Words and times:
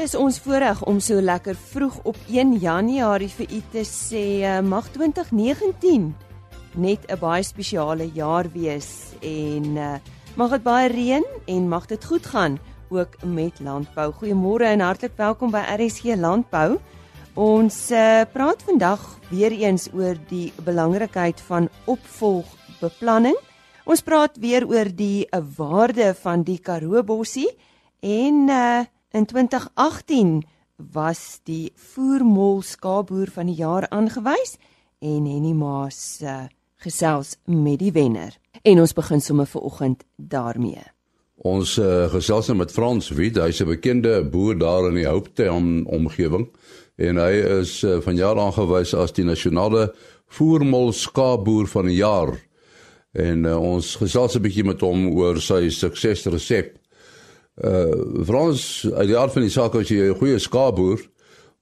is 0.00 0.14
ons 0.16 0.38
voorreg 0.40 0.78
om 0.88 0.96
so 1.04 1.20
lekker 1.20 1.56
vroeg 1.72 1.98
op 2.08 2.16
1 2.32 2.54
Januarie 2.62 3.28
vir 3.28 3.50
u 3.52 3.58
te 3.72 3.82
sê 3.84 4.22
uh, 4.48 4.60
mag 4.64 4.86
2019 4.94 6.06
net 6.80 7.04
'n 7.04 7.18
baie 7.20 7.42
spesiale 7.44 8.06
jaar 8.14 8.48
wees 8.54 9.12
en 9.20 9.76
uh, 9.76 9.98
mag 10.36 10.50
dit 10.56 10.62
baie 10.62 10.88
reën 10.88 11.24
en 11.46 11.68
mag 11.68 11.84
dit 11.86 12.04
goed 12.04 12.26
gaan 12.26 12.58
ook 12.88 13.24
met 13.24 13.60
landbou. 13.60 14.12
Goeiemôre 14.12 14.72
en 14.72 14.80
hartlik 14.80 15.12
welkom 15.16 15.50
by 15.50 15.60
RSG 15.76 16.16
Landbou. 16.16 16.78
Ons 17.34 17.90
uh, 17.90 18.24
praat 18.32 18.62
vandag 18.62 19.18
weer 19.28 19.52
eens 19.52 19.88
oor 19.92 20.16
die 20.28 20.52
belangrikheid 20.64 21.40
van 21.40 21.68
opvolgbeplanning. 21.84 23.36
Ons 23.84 24.00
praat 24.00 24.36
weer 24.40 24.64
oor 24.66 24.88
die 24.88 25.28
waarde 25.56 26.14
van 26.14 26.42
die 26.42 26.58
Karoo 26.58 27.02
bossie 27.02 27.50
en 28.00 28.48
uh, 28.48 28.80
In 29.10 29.26
2018 29.26 30.44
was 30.92 31.40
die 31.42 31.72
voermol 31.74 32.62
skaapboer 32.62 33.26
van 33.34 33.48
die 33.50 33.56
jaar 33.58 33.88
aangewys 33.88 34.54
en 35.02 35.26
Henny 35.26 35.50
Maas 35.50 36.20
uh, 36.22 36.44
gesels 36.78 37.34
met 37.44 37.80
die 37.82 37.90
wenner. 37.92 38.36
En 38.62 38.78
ons 38.78 38.94
begin 38.94 39.20
sommer 39.20 39.50
vir 39.50 39.66
oggend 39.66 40.04
daarmee. 40.14 40.84
Ons 41.42 41.74
uh, 41.82 42.06
gesels 42.12 42.52
nou 42.52 42.60
met 42.60 42.70
Frans 42.70 43.10
Wied, 43.10 43.40
hy's 43.42 43.58
'n 43.60 43.72
bekende 43.72 44.22
boer 44.22 44.54
daar 44.54 44.86
in 44.92 45.02
die 45.02 45.08
Hooptown 45.08 45.82
omgewing 45.90 46.46
en 46.96 47.18
hy 47.18 47.34
is 47.58 47.82
uh, 47.82 47.98
van 48.00 48.14
jaar 48.14 48.38
aangewys 48.38 48.94
as 48.94 49.12
die 49.12 49.26
nasionale 49.26 49.90
voermol 50.28 50.92
skaapboer 50.92 51.66
van 51.66 51.90
die 51.90 51.98
jaar. 51.98 52.36
En 53.12 53.42
uh, 53.44 53.58
ons 53.58 53.96
gesels 53.96 54.36
'n 54.36 54.42
bietjie 54.42 54.64
met 54.64 54.80
hom 54.80 55.10
oor 55.18 55.40
sy 55.40 55.66
suksesresep 55.68 56.78
Uh 57.60 58.24
Frans, 58.24 58.88
uit 58.94 59.08
die 59.10 59.18
aard 59.18 59.32
van 59.32 59.44
die 59.44 59.52
saak 59.52 59.74
as 59.76 59.88
jy 59.92 60.08
'n 60.08 60.16
goeie 60.16 60.38
skaapboer, 60.38 61.00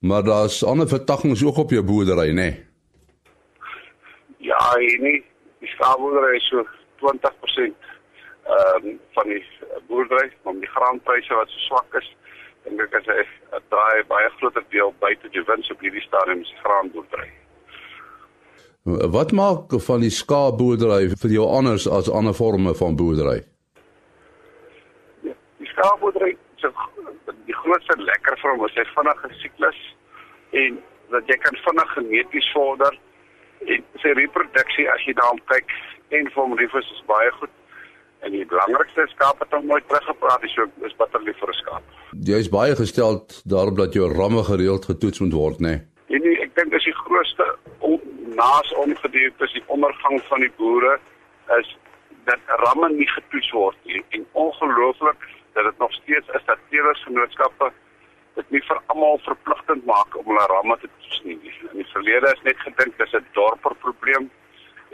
maar 0.01 0.23
daar's 0.23 0.63
ander 0.65 0.89
vertakkings 0.89 1.45
ook 1.45 1.57
op 1.57 1.71
jou 1.71 1.83
boerdery, 1.83 2.31
né? 2.31 2.35
Nee? 2.35 2.67
Ja, 4.39 4.77
nee, 4.77 5.25
die 5.59 5.69
skaapboerdery 5.69 6.37
is 6.37 6.49
so 6.49 6.63
20% 7.03 7.75
ehm 8.47 8.87
um, 8.87 9.01
van 9.13 9.27
die 9.29 9.43
boerdery, 9.89 10.31
om 10.43 10.61
die 10.61 10.71
graanpryse 10.71 11.35
wat 11.35 11.49
so 11.49 11.59
swak 11.59 12.01
is, 12.01 12.17
dink 12.65 12.81
ek 12.81 12.95
as 13.01 13.07
hy 13.07 13.27
draai 13.69 14.05
baie 14.09 14.31
groter 14.39 14.65
deel 14.71 14.95
buite 15.01 15.29
die 15.35 15.45
wins 15.51 15.71
op 15.71 15.81
hierdie 15.81 16.07
stadium 16.07 16.45
se 16.45 16.55
graanboerdery. 16.63 17.29
Wat 19.13 19.33
maak 19.33 19.75
van 19.85 20.01
die 20.01 20.15
skaapboerdery 20.15 21.11
vir 21.21 21.31
jou 21.31 21.47
anders 21.59 21.89
as 21.89 22.09
ander 22.11 22.35
forme 22.35 22.75
van 22.75 22.97
boerdery? 22.97 23.43
Skaapboerdery 25.79 26.37
se 26.61 26.71
die 27.47 27.55
grootste 27.55 27.95
lekker 28.03 28.39
vir 28.43 28.55
hom 28.55 28.65
is 28.67 28.75
sy 28.75 28.85
vinnige 28.95 29.31
siklus 29.43 29.79
en 30.63 30.81
dat 31.13 31.31
jy 31.31 31.37
kan 31.45 31.61
vinnig 31.67 31.93
geneties 31.95 32.51
vorder 32.55 32.99
en 33.75 33.85
sy 34.03 34.15
reproduksie 34.19 34.89
as 34.95 35.07
jy 35.07 35.15
daarop 35.19 35.45
kyk 35.53 35.73
en 36.19 36.31
vir 36.35 36.43
hom 36.43 36.57
rifus 36.59 36.91
is 36.97 37.07
baie 37.11 37.31
goed 37.39 37.55
en 38.27 38.35
die 38.35 38.45
belangrikste 38.51 39.07
skaap 39.13 39.41
het 39.45 39.55
hom 39.55 39.69
nooit 39.71 39.87
teruggepraat 39.91 40.43
dis 40.43 40.57
ook 40.59 40.87
is 40.89 40.97
bitter 40.99 41.23
lief 41.23 41.39
vir 41.39 41.53
'n 41.55 41.59
skaap. 41.63 41.85
Jy 42.31 42.39
is 42.45 42.51
baie 42.51 42.75
gestel 42.75 43.23
daarop 43.45 43.77
dat 43.77 43.95
jou 43.95 44.11
ramme 44.13 44.43
gereeld 44.45 44.85
getoets 44.91 45.21
moet 45.21 45.33
word 45.33 45.61
nê. 45.61 45.75
Nee? 46.09 46.19
Nee, 46.19 46.41
ek 46.43 46.55
dink 46.57 46.71
dis 46.73 46.85
die 46.85 46.99
grootste 47.05 47.47
on, 47.79 48.01
naas 48.35 48.75
ongedierte 48.75 49.45
is 49.45 49.53
die 49.53 49.67
ondergang 49.67 50.23
van 50.31 50.41
die 50.41 50.53
boere 50.57 50.99
is 51.59 51.77
dat 52.25 52.41
ramme 52.65 52.89
nie 52.91 53.09
getoets 53.09 53.51
word 53.51 53.77
nie 53.85 54.03
en 54.09 54.27
ongelooflik 54.33 55.29
dat 55.59 55.71
dit 55.71 55.79
nog 55.79 55.93
steeds 55.93 56.29
is 56.39 56.45
dat 56.47 56.59
teelersgenootskappe 56.71 57.73
dit 58.39 58.51
nie 58.55 58.61
vir 58.69 58.81
almal 58.93 59.19
verpligtend 59.27 59.87
maak 59.91 60.17
om 60.21 60.29
hulle 60.31 60.47
ramme 60.53 60.77
te 60.79 60.91
toets 61.01 61.23
nie. 61.27 61.39
In 61.71 61.81
die 61.81 61.89
verlede 61.93 62.31
is 62.37 62.45
net 62.47 62.61
gedink 62.67 62.99
dis 62.99 63.15
'n 63.19 63.27
dorper 63.39 63.75
probleem. 63.85 64.31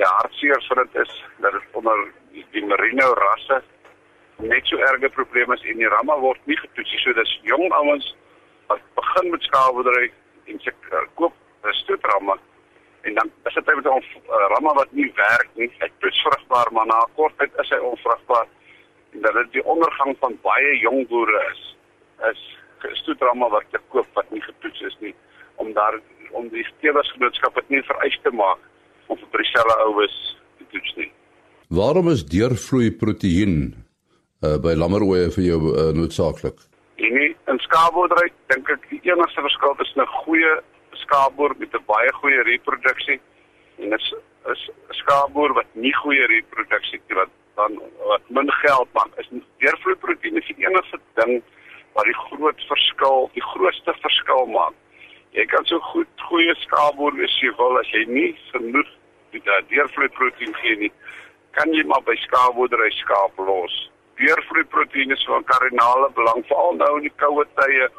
Ja, 0.01 0.09
hartseer 0.21 0.63
vir 0.69 0.81
dit 0.83 0.97
is 1.03 1.13
dat 1.45 1.53
dit 1.53 1.77
onder 1.81 1.99
die, 2.33 2.47
die 2.57 2.65
merino 2.65 3.13
rasse 3.21 3.63
net 4.39 4.67
so 4.67 4.77
erge 4.77 5.09
probleme 5.09 5.55
is 5.55 5.67
en 5.71 5.79
die 5.83 5.93
ramme 5.97 6.17
word 6.25 6.41
nie 6.47 6.57
getoets 6.57 6.93
nie. 6.93 7.03
So 7.05 7.13
dis 7.13 7.39
jong 7.43 7.69
ouens 7.73 8.17
wat 8.67 8.81
begin 8.95 9.31
met 9.31 9.43
skaapboerdery 9.43 10.11
en 10.47 10.61
se 10.61 10.73
uh, 10.91 11.05
koop 11.15 11.35
stoetramme 11.85 12.39
en 13.03 13.15
dan 13.15 13.31
is 13.45 13.55
dit 13.55 13.67
met 13.67 13.85
'n 13.85 13.89
uh, 13.89 14.47
ramme 14.57 14.73
wat 14.81 14.93
nie 14.93 15.13
werk 15.15 15.49
nie. 15.55 15.71
Hy 15.79 15.91
toets 15.99 16.23
vrugbaar, 16.23 16.73
maar 16.73 16.87
na 16.87 16.99
'n 17.05 17.15
kort 17.15 17.39
tyd 17.39 17.53
is 17.61 17.71
hy 17.71 17.79
onvrugbaar 17.93 18.49
dat 19.23 19.35
dit 19.35 19.53
die 19.59 19.65
ondergang 19.65 20.17
van 20.19 20.39
baie 20.43 20.79
jong 20.83 21.07
boere 21.09 21.41
is 21.53 21.63
is 22.31 22.43
gestoedrama 22.83 23.49
wat 23.49 23.67
te 23.71 23.81
koop 23.89 24.07
wat 24.19 24.31
nie 24.31 24.43
getoets 24.43 24.81
is 24.91 24.97
nie 25.01 25.15
om 25.63 25.73
daar 25.73 26.01
om 26.35 26.49
die 26.51 26.65
steelersgenootskap 26.67 27.55
dit 27.55 27.77
nie 27.77 27.83
vereis 27.87 28.19
te 28.23 28.33
maak 28.35 28.59
om 29.07 29.19
vir 29.21 29.43
dieselfde 29.43 29.77
oues 29.87 30.15
te 30.59 30.67
toets 30.73 30.95
nie. 30.99 31.11
Waarom 31.79 32.11
is 32.11 32.25
deurvloei 32.27 32.91
proteïen 33.03 33.57
uh, 33.71 34.57
by 34.63 34.75
lammeroe 34.79 35.29
vir 35.37 35.45
jou 35.45 35.61
uh, 35.71 35.91
noodsaaklik? 35.97 36.59
Nie 36.99 37.31
in 37.51 37.61
skaapboerdery 37.67 38.31
dink 38.53 38.71
ek 38.75 38.89
die 38.91 39.01
enigste 39.11 39.45
verskil 39.47 39.79
is 39.85 39.95
'n 39.97 40.11
goeie 40.25 40.53
skaapboer 41.05 41.55
met 41.59 41.75
'n 41.75 41.87
baie 41.87 42.13
goeie 42.21 42.43
reproduksie 42.51 43.21
en 43.79 43.91
dit 43.91 44.01
is 44.01 44.13
'n 44.91 44.99
skaapboer 45.03 45.55
wat 45.55 45.71
nie 45.75 45.95
goeie 46.03 46.27
reproduksie 46.27 47.01
het 47.07 47.17
wat 47.23 47.33
dan 47.55 47.81
wat 48.11 48.23
min 48.29 48.51
geld 48.53 48.89
man 48.93 49.11
is 49.17 49.29
deurvloeiproteïen 49.63 50.41
is 50.41 50.49
die 50.51 50.67
enigste 50.67 50.99
ding 51.21 51.43
wat 51.95 52.09
die 52.11 52.19
groot 52.27 52.67
verskil, 52.69 53.31
die 53.35 53.47
grootste 53.53 53.95
verskil 54.03 54.47
maak. 54.51 54.75
Jy 55.35 55.47
kan 55.51 55.67
so 55.67 55.79
goed 55.93 56.27
goeie 56.29 56.55
skaapboer 56.63 57.15
wees 57.19 57.35
jy 57.43 57.51
wil 57.59 57.79
as 57.79 57.91
jy 57.95 58.05
nie 58.11 58.31
genoeg 58.51 58.91
deurvloeiproteïen 59.71 60.55
gee 60.61 60.77
nie, 60.83 60.93
kan 61.59 61.73
jy 61.75 61.83
maar 61.91 62.03
by 62.07 62.15
skaapboerdery 62.23 62.91
skaap 63.01 63.39
los. 63.49 63.75
Deurvloeiproteïen 64.19 65.15
is 65.15 65.25
van 65.27 65.47
kardinale 65.51 66.11
belang 66.19 66.47
veral 66.51 66.79
nou 66.79 66.93
in 67.01 67.09
die 67.09 67.17
koue 67.23 67.47
tye, 67.59 67.91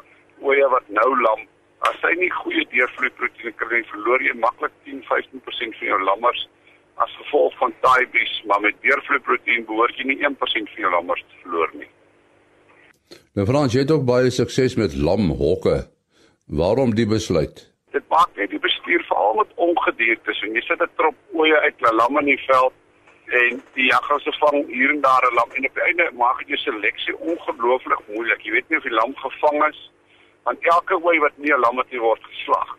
oeye 0.44 0.68
wat 0.72 0.88
nou 1.00 1.10
lam. 1.20 1.44
As 1.88 2.00
jy 2.04 2.14
nie 2.22 2.32
goeie 2.38 2.64
deurvloeiproteïen 2.72 3.56
kry 3.60 3.82
nie, 3.82 3.90
verloor 3.92 4.24
jy 4.24 4.36
maklik 4.40 4.76
10-15% 4.88 5.80
van 5.80 5.92
jou 5.92 6.00
lammers 6.08 6.46
as 7.04 7.12
gevolg 7.20 7.56
van 7.58 7.72
taibies, 7.80 8.42
maar 8.48 8.60
met 8.60 8.76
deurvloeiproteïen 8.80 9.66
behoort 9.68 9.98
jy 9.98 10.06
nie 10.08 10.20
1% 10.24 10.72
van 10.72 10.84
jou 10.84 10.92
lammers 10.92 11.24
te 11.28 11.42
verloor 11.42 11.70
nie. 11.74 11.90
Nou 13.36 13.46
Frans, 13.46 13.74
jy 13.76 13.84
het 13.84 13.92
ook 13.92 14.06
baie 14.08 14.30
sukses 14.30 14.76
met 14.80 14.96
lamhokke. 14.96 15.76
Waarom 16.46 16.94
die 16.94 17.06
besluit? 17.06 17.66
Dit 17.92 18.04
maak 18.08 18.30
net 18.40 18.50
die 18.50 18.62
bestuur 18.62 19.02
veral 19.08 19.34
met 19.42 19.52
ongediertes 19.68 20.40
en 20.46 20.54
jy 20.54 20.62
sit 20.64 20.80
'n 20.80 20.96
trop 20.96 21.16
oeye 21.34 21.58
uit 21.66 21.80
na 21.80 21.92
lamme 21.92 22.20
in 22.20 22.32
die 22.32 22.44
veld 22.46 22.72
en 23.26 23.62
die 23.74 23.88
jaggers 23.90 24.22
se 24.22 24.32
vang 24.38 24.66
hier 24.70 24.90
en 24.90 25.00
daar 25.00 25.24
'n 25.26 25.34
lam 25.34 25.50
en 25.50 25.66
op 25.66 25.74
die 25.74 25.86
einde 25.88 26.10
maak 26.14 26.38
dit 26.38 26.48
jou 26.48 26.58
seleksie 26.58 27.16
ongelooflik 27.18 28.02
moeilik. 28.08 28.40
Jy 28.42 28.52
weet 28.52 28.68
nie 28.68 28.78
of 28.78 28.84
die 28.84 28.98
lam 29.00 29.14
gevang 29.16 29.68
is 29.68 29.90
want 30.44 30.58
elke 30.60 30.94
ooi 31.02 31.18
wat 31.18 31.36
nie 31.36 31.52
'n 31.52 31.60
lam 31.60 31.78
het 31.78 31.90
nie 31.90 32.00
word 32.00 32.22
geslag. 32.24 32.78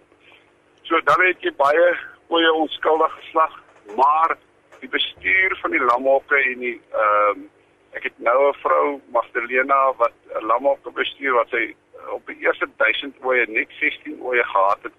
So 0.84 1.02
dan 1.02 1.22
het 1.22 1.42
jy 1.42 1.52
baie 1.56 1.98
oeye 2.30 2.54
onskuldig 2.54 3.14
geslag 3.20 3.54
maar 3.96 4.38
die 4.80 4.90
bestuur 4.90 5.58
van 5.62 5.72
die 5.72 5.84
lamhokke 5.84 6.42
en 6.52 6.60
die 6.60 6.82
ehm 6.92 7.30
um, 7.30 7.50
ek 7.98 8.04
het 8.04 8.18
nou 8.20 8.50
'n 8.50 8.60
vrou 8.62 9.02
Magdalena 9.12 9.94
wat 9.98 10.14
'n 10.40 10.46
lamhokke 10.46 10.92
bestuur 10.92 11.34
wat 11.34 11.50
sy 11.50 11.64
uh, 11.96 12.12
op 12.14 12.26
die 12.28 12.38
eerste 12.46 12.68
1000 12.78 13.16
oeye 13.24 13.46
net 13.48 13.72
16 13.80 14.22
oeye 14.22 14.44
gehad 14.44 14.80
het 14.84 14.94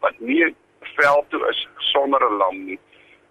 wat 0.00 0.18
nie 0.18 0.54
veld 0.80 1.30
toe 1.30 1.48
is 1.48 1.68
sonder 1.76 2.20
'n 2.30 2.36
lam 2.36 2.64
nie. 2.64 2.78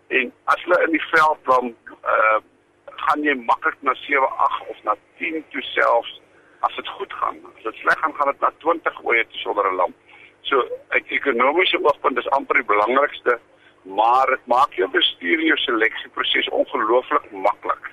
En 0.08 0.34
as 0.44 0.64
hulle 0.64 0.84
in 0.84 0.92
die 0.92 1.08
veld 1.12 1.40
lam 1.46 1.76
uh, 2.04 2.40
gaan 2.86 3.24
jy 3.24 3.36
maklik 3.36 3.78
na 3.82 3.94
7 3.94 4.28
8 4.38 4.68
of 4.68 4.84
na 4.84 4.96
10 5.18 5.44
toe 5.50 5.62
selfs 5.62 6.22
as 6.60 6.76
dit 6.76 6.88
goed 6.88 7.14
gaan. 7.14 7.38
As 7.58 7.64
dit 7.64 7.76
sleg 7.76 8.00
gaan 8.00 8.16
gaan 8.16 8.32
dit 8.32 8.40
na 8.40 8.52
20 8.58 9.04
oeye 9.04 9.26
sonder 9.30 9.72
'n 9.72 9.76
lam. 9.76 9.94
So 10.42 10.68
uit 10.88 11.06
ekonomiese 11.08 11.84
oogpunt 11.84 12.18
is 12.18 12.30
amper 12.30 12.56
die 12.56 12.72
belangrikste 12.74 13.40
maar 13.84 14.28
dit 14.28 14.46
maak 14.46 14.74
jou 14.74 14.90
bestuur 14.92 15.42
jou 15.46 15.58
seleksieproses 15.58 16.50
ongelooflik 16.50 17.32
maklik. 17.32 17.90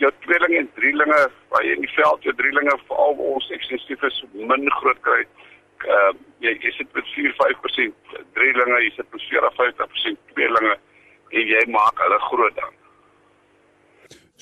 Jou 0.00 0.10
tweelinge 0.24 0.58
en 0.58 0.70
drielinge, 0.74 1.22
waar 1.52 1.64
jy 1.64 1.74
in 1.76 1.84
die 1.84 1.94
veld 1.96 2.22
jou 2.22 2.34
drielinge 2.34 2.76
veral 2.86 3.18
ons 3.34 3.50
ekstensief 3.52 4.02
is 4.08 4.20
min 4.32 4.70
groot 4.80 5.00
kry. 5.06 5.24
Uh, 5.82 6.12
jy 6.38 6.54
is 6.62 6.78
dit 6.78 6.94
met 6.94 7.08
4-5% 7.16 8.14
drielinge, 8.38 8.78
jy 8.84 8.92
sit 8.96 9.08
met 9.10 9.26
4-5% 9.26 10.22
tweelinge 10.34 10.76
en 11.32 11.50
jy 11.50 11.64
maak 11.74 11.98
hulle 12.04 12.20
groot 12.28 12.54
dan. 12.60 12.78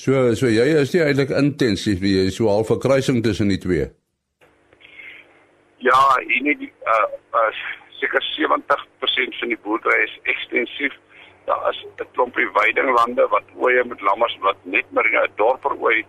So 0.01 0.35
so 0.39 0.49
jy 0.49 0.67
is 0.81 0.93
nie 0.95 1.03
eintlik 1.05 1.33
intensief 1.37 1.99
wie 2.05 2.15
jy 2.19 2.29
so 2.33 2.49
half 2.49 2.71
'n 2.71 2.81
kruising 2.81 3.23
tussen 3.25 3.49
die 3.49 3.59
twee. 3.59 3.91
Ja, 5.81 6.01
en 6.21 6.45
nie 6.45 6.73
uh, 6.85 7.09
uh 7.33 7.80
seker 8.01 8.25
70% 8.37 9.39
van 9.41 9.53
die 9.53 9.61
boerdery 9.65 10.03
is 10.05 10.19
ekstensief. 10.33 10.95
Daar 11.47 11.71
is 11.71 11.85
'n 11.85 12.09
klompie 12.13 12.49
weidinglande 12.59 13.27
wat 13.29 13.47
ooe 13.57 13.85
met 13.85 14.01
lammers 14.01 14.37
wat 14.41 14.57
net 14.63 14.87
maar 14.91 15.07
in 15.07 15.19
'n 15.19 15.33
dorper 15.37 15.77
ooi 15.81 16.05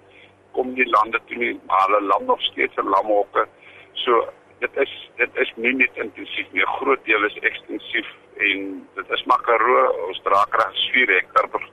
kom 0.52 0.74
die 0.76 0.90
lande 0.90 1.20
toe 1.28 1.38
nie, 1.38 1.60
maar 1.68 1.86
hulle 1.86 2.02
lam 2.12 2.26
nog 2.26 2.42
steeds 2.42 2.76
in 2.82 2.90
lamhokke. 2.94 3.48
So 3.94 4.28
dit 4.60 4.78
is 4.84 4.94
dit 5.18 5.30
is 5.44 5.52
nie 5.56 5.74
net 5.74 5.96
intensief 5.96 6.48
nie. 6.52 6.62
'n 6.62 6.76
Groot 6.80 7.06
deel 7.06 7.26
is 7.26 7.38
ekstensief 7.50 8.08
en 8.38 8.88
dit 8.96 9.10
is 9.10 9.24
Makaroo, 9.24 10.08
ons 10.08 10.22
dra 10.24 10.46
krag 10.50 10.76
4 10.94 11.10
hektar 11.18 11.48
per 11.50 11.64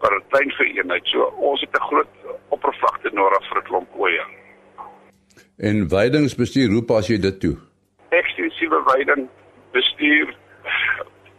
per 0.00 0.22
tuin 0.28 0.50
vir 0.50 0.66
eenheid. 0.66 1.06
So 1.06 1.32
ons 1.50 1.60
het 1.60 1.74
'n 1.74 1.88
groot 1.90 2.12
oppervlakte 2.48 3.10
nodig 3.12 3.48
vir 3.48 3.58
'n 3.58 3.64
klomp 3.64 3.88
ooe. 3.96 4.24
En 5.56 5.88
weidingsbestuur, 5.88 6.70
hoe 6.70 6.84
pas 6.84 7.06
jy 7.06 7.18
dit 7.18 7.40
toe? 7.40 7.56
Ekstensiewe 8.08 8.82
weiding 8.84 9.28
bestuur 9.72 10.34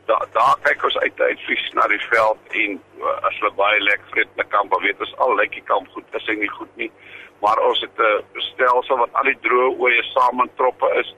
daar 0.09 0.25
daar 0.33 0.57
kyk 0.65 0.83
ons 0.83 0.97
uit 0.97 1.21
uit 1.21 1.41
vis 1.47 1.65
na 1.77 1.87
die 1.87 2.01
veld 2.09 2.55
en 2.63 2.77
uh, 2.99 3.15
as 3.29 3.39
hulle 3.39 3.51
baie 3.57 3.79
lek 3.85 4.05
vreet 4.11 4.29
'n 4.37 4.47
kamp, 4.53 4.73
weet 4.81 5.01
ons 5.05 5.17
al 5.17 5.35
lyk 5.35 5.51
die 5.51 5.67
kamp 5.71 5.89
goed, 5.93 6.05
is 6.17 6.25
hy 6.27 6.35
nie 6.35 6.53
goed 6.57 6.71
nie. 6.75 6.91
Maar 7.41 7.59
ons 7.69 7.81
het 7.81 7.99
'n 7.99 8.45
stelsel 8.51 8.97
wat 8.97 9.13
al 9.13 9.29
die 9.29 9.39
droë 9.45 9.75
ooe 9.77 10.03
saam 10.13 10.41
in 10.41 10.51
troppe 10.55 10.89
is. 11.01 11.13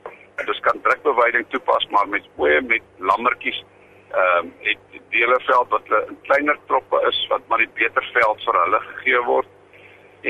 Dit 0.45 0.59
kan 0.59 0.81
drukbeweiding 0.81 1.45
toepas 1.49 1.87
maar 1.89 2.07
met 2.07 2.25
ooe 2.37 2.61
met 2.61 2.83
lammertjies 2.97 3.63
ehm 4.11 4.45
um, 4.45 4.53
het 4.59 4.79
dele 5.09 5.39
veld 5.47 5.69
wat 5.69 5.87
hulle 5.87 6.05
in 6.07 6.17
kleiner 6.21 6.57
troppe 6.67 6.99
is 7.07 7.27
wat 7.29 7.41
maar 7.47 7.57
die 7.63 7.73
beter 7.73 8.03
veld 8.13 8.43
vir 8.43 8.57
hulle 8.63 8.79
gegee 8.87 9.21
word 9.27 9.47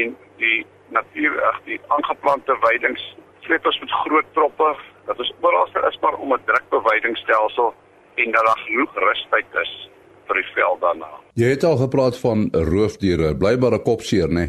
en 0.02 0.18
die 0.38 0.66
natuur 0.98 1.40
ag 1.50 1.58
die 1.66 1.80
aangeplante 1.88 2.58
weidings 2.66 3.06
sleep 3.46 3.66
ons 3.66 3.80
met 3.80 3.96
groot 4.04 4.30
troppe 4.38 4.70
dat 5.06 5.20
ons 5.20 5.34
oral 5.42 5.68
is 5.90 6.00
maar 6.02 6.14
om 6.14 6.34
'n 6.34 6.44
drukbeweidingstelsel 6.46 7.74
en 8.16 8.32
dat 8.32 8.46
daar 8.46 8.62
genoeg 8.66 8.96
rustyd 8.96 9.46
is 9.62 9.90
vir 10.28 10.36
die 10.36 10.50
veld 10.54 10.82
daarna. 10.82 11.10
Jy 11.34 11.50
het 11.50 11.64
al 11.64 11.78
gepraat 11.78 12.20
van 12.20 12.50
roofdiere, 12.52 13.36
blybare 13.38 13.80
kopseer 13.82 14.28
nê? 14.28 14.46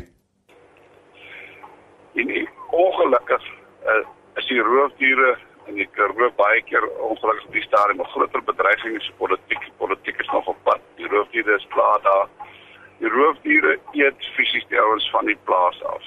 Nee? 2.12 2.48
Ongelukkig 2.70 3.42
uh, 3.86 4.06
is 4.34 4.46
die 4.46 4.60
roofdiere 4.60 5.38
en 5.66 5.74
die 5.74 5.88
Karoo 5.96 6.30
baie 6.36 6.62
keer 6.68 6.84
ongelukkig 7.08 7.50
die 7.56 7.62
stadium 7.62 8.00
'n 8.00 8.12
groter 8.14 8.42
bedreiging 8.44 8.96
is 8.96 9.12
politiek 9.18 9.62
politiek 9.76 10.18
is 10.20 10.30
nog 10.32 10.46
op 10.46 10.56
pad 10.62 10.80
die 10.96 11.08
roofdiere 11.08 11.54
is 11.54 11.66
klaar 11.74 12.00
daar 12.02 12.28
die 12.98 13.08
roofdiere 13.08 13.78
eet 13.92 14.26
fisies 14.36 14.66
die 14.68 14.80
ouens 14.80 15.10
van 15.10 15.26
die 15.26 15.38
plaas 15.44 15.82
af 15.84 16.02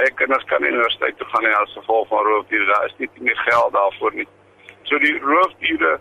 baie 0.00 0.14
kinders 0.16 0.46
kan 0.48 0.62
nie 0.64 0.72
universiteit 0.72 1.18
toe 1.20 1.28
gaan 1.32 1.44
nie 1.44 1.56
as 1.60 1.76
gevolg 1.76 2.08
van 2.08 2.24
roofdiere 2.24 2.66
daar 2.72 2.86
is 2.88 2.96
nie 2.98 3.10
meer 3.28 3.42
geld 3.48 3.72
daarvoor 3.76 4.16
nie 4.16 4.28
so 4.88 4.98
die 5.04 5.18
roofdiere 5.18 5.98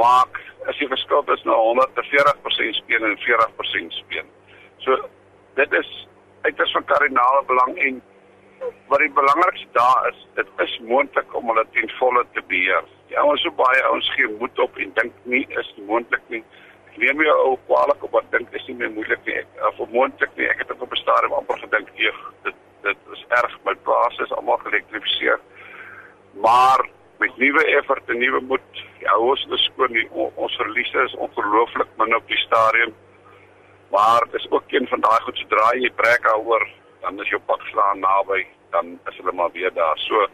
maak 0.00 0.40
as 0.70 0.80
jy 0.80 0.88
verskil 0.88 1.22
tussen 1.28 1.52
140% 1.52 2.80
speen 2.80 3.04
en 3.10 3.20
40% 3.28 4.00
speen 4.00 4.32
so 4.86 4.96
dit 5.60 5.78
is 5.82 5.92
uiters 6.48 6.72
van 6.72 6.84
kardinale 6.92 7.44
belang 7.52 7.76
en 7.88 8.02
wat 8.88 9.02
die 9.02 9.12
belangrikste 9.12 9.68
daar 9.72 10.08
is, 10.08 10.26
dit 10.34 10.48
is 10.64 10.74
moontlik 10.88 11.36
om 11.36 11.48
hulle 11.50 11.64
ten 11.76 11.90
volle 11.98 12.24
te 12.32 12.42
beheer. 12.48 12.84
Die 13.10 13.18
ouens 13.20 13.42
so 13.44 13.52
baie 13.58 13.82
ouens 13.90 14.08
gee 14.16 14.28
moed 14.40 14.58
op 14.64 14.78
en 14.80 14.92
dink 14.98 15.18
nie 15.28 15.44
is 15.60 15.70
moontlik 15.88 16.24
nie. 16.32 16.40
Ek 16.88 16.96
neem 17.02 17.20
jou 17.26 17.34
ou 17.48 17.54
kwaliek 17.68 18.06
op 18.08 18.16
wat 18.16 18.30
dink 18.32 18.56
is 18.56 18.64
nie 18.70 18.78
meer 18.80 18.92
moeilik 18.94 19.28
nie. 19.28 19.42
Of 19.68 19.82
moontlik 19.92 20.32
nie. 20.38 20.48
Ek 20.48 20.62
het 20.64 20.72
op 20.76 20.92
'n 20.92 21.02
stadium 21.02 21.36
amper 21.40 21.58
gedink, 21.64 21.90
"Eeg, 21.96 22.20
dit 22.48 22.54
dit 22.84 23.10
is 23.16 23.24
erg, 23.40 23.56
my 23.64 23.74
plaas 23.86 24.18
is 24.24 24.32
almal 24.32 24.60
geelektrifiseer." 24.62 25.40
Maar 26.44 26.86
met 27.18 27.36
nuwe 27.36 27.64
effort 27.78 28.08
en 28.10 28.18
nuwe 28.18 28.40
moed, 28.40 28.70
die 28.98 29.10
ouens 29.10 29.46
is 29.50 29.64
skoon, 29.64 29.98
ons 30.34 30.56
verliese 30.56 31.04
is 31.08 31.18
ongelooflik 31.26 31.90
min 31.98 32.16
op 32.16 32.26
die 32.28 32.40
stadium. 32.46 32.94
Maar 33.90 34.26
dis 34.30 34.50
ook 34.50 34.72
een 34.72 34.88
van 34.88 35.00
daai 35.00 35.20
goed 35.26 35.38
sodra 35.38 35.68
jy 35.78 35.90
breek 36.00 36.26
daaroor 36.26 36.66
dan 37.04 37.20
is 37.20 37.28
jou 37.28 37.40
pad 37.46 37.60
slaan 37.70 38.00
naby, 38.00 38.46
dan 38.72 38.96
is 39.10 39.16
hulle 39.20 39.32
maar 39.32 39.52
weer 39.52 39.72
daar. 39.72 39.98
So 40.08 40.26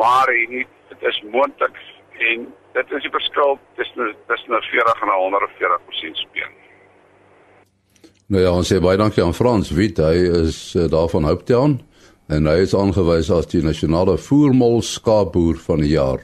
maar 0.00 0.30
nie 0.48 0.66
dit 0.88 1.02
is 1.10 1.22
moontlik 1.32 1.78
en 2.30 2.46
dit 2.72 2.92
is 2.96 3.02
die 3.02 3.10
verskil 3.10 3.58
tussen 3.76 4.14
tussen 4.26 4.62
40 4.70 5.02
en 5.02 5.08
140% 5.08 6.22
speen. 6.22 6.27
Nou 8.28 8.42
ja, 8.42 8.50
ons 8.52 8.68
sê 8.68 8.76
baie 8.84 8.98
dankie 9.00 9.22
aan 9.24 9.32
Frans 9.32 9.70
Wit, 9.72 10.02
hy 10.04 10.26
is 10.44 10.56
uh, 10.76 10.82
daar 10.92 11.06
van 11.08 11.24
Hope 11.24 11.46
Town 11.48 11.78
en 12.28 12.44
hy 12.44 12.58
is 12.60 12.74
aangewys 12.76 13.30
as 13.32 13.46
die 13.48 13.62
nasionale 13.64 14.18
voermol 14.20 14.82
skaapboer 14.84 15.56
van 15.64 15.80
die 15.80 15.94
jaar. 15.94 16.20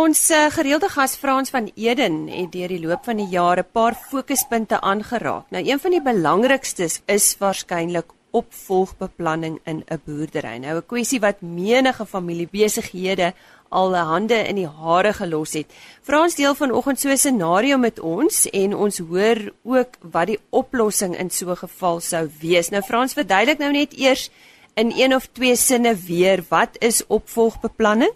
Ons 0.00 0.22
uh, 0.32 0.46
gereelde 0.54 0.88
gas 0.88 1.18
Frans 1.20 1.52
van 1.52 1.68
Eden 1.76 2.22
het 2.32 2.54
deur 2.54 2.72
die 2.72 2.80
loop 2.80 3.04
van 3.04 3.20
die 3.20 3.28
jare 3.28 3.66
'n 3.66 3.72
paar 3.76 3.98
fokuspunte 4.00 4.80
aangeraak. 4.80 5.44
Nou 5.52 5.60
een 5.60 5.82
van 5.84 5.90
die 5.90 6.00
belangrikstes 6.00 7.02
is 7.04 7.36
waarskynlik 7.36 8.08
opvolgbeplanning 8.30 9.60
in 9.64 9.84
'n 9.86 10.00
boerdery. 10.04 10.56
Nou 10.58 10.76
'n 10.76 10.86
kwessie 10.86 11.20
wat 11.20 11.40
menige 11.40 12.06
familiebesighede 12.06 13.32
al 13.68 13.94
hande 13.94 14.34
in 14.34 14.56
die 14.56 14.66
hare 14.66 15.12
gelos 15.12 15.52
het. 15.54 15.66
Frans 16.02 16.34
deel 16.34 16.54
vanoggend 16.54 16.98
so 16.98 17.08
'n 17.08 17.16
scenario 17.16 17.78
met 17.78 18.00
ons 18.00 18.50
en 18.50 18.74
ons 18.74 18.98
hoor 18.98 19.52
ook 19.62 19.92
wat 20.00 20.26
die 20.26 20.38
oplossing 20.50 21.16
in 21.18 21.30
so 21.30 21.50
'n 21.50 21.56
geval 21.56 22.00
sou 22.00 22.28
wees. 22.40 22.70
Nou 22.70 22.82
Frans 22.82 23.12
verduidelik 23.12 23.58
nou 23.58 23.72
net 23.72 23.92
eers 23.98 24.30
in 24.74 24.92
een 24.96 25.14
of 25.14 25.26
twee 25.26 25.56
sinne 25.56 25.94
weer 25.94 26.44
wat 26.48 26.76
is 26.78 27.06
opvolgbeplanning? 27.06 28.12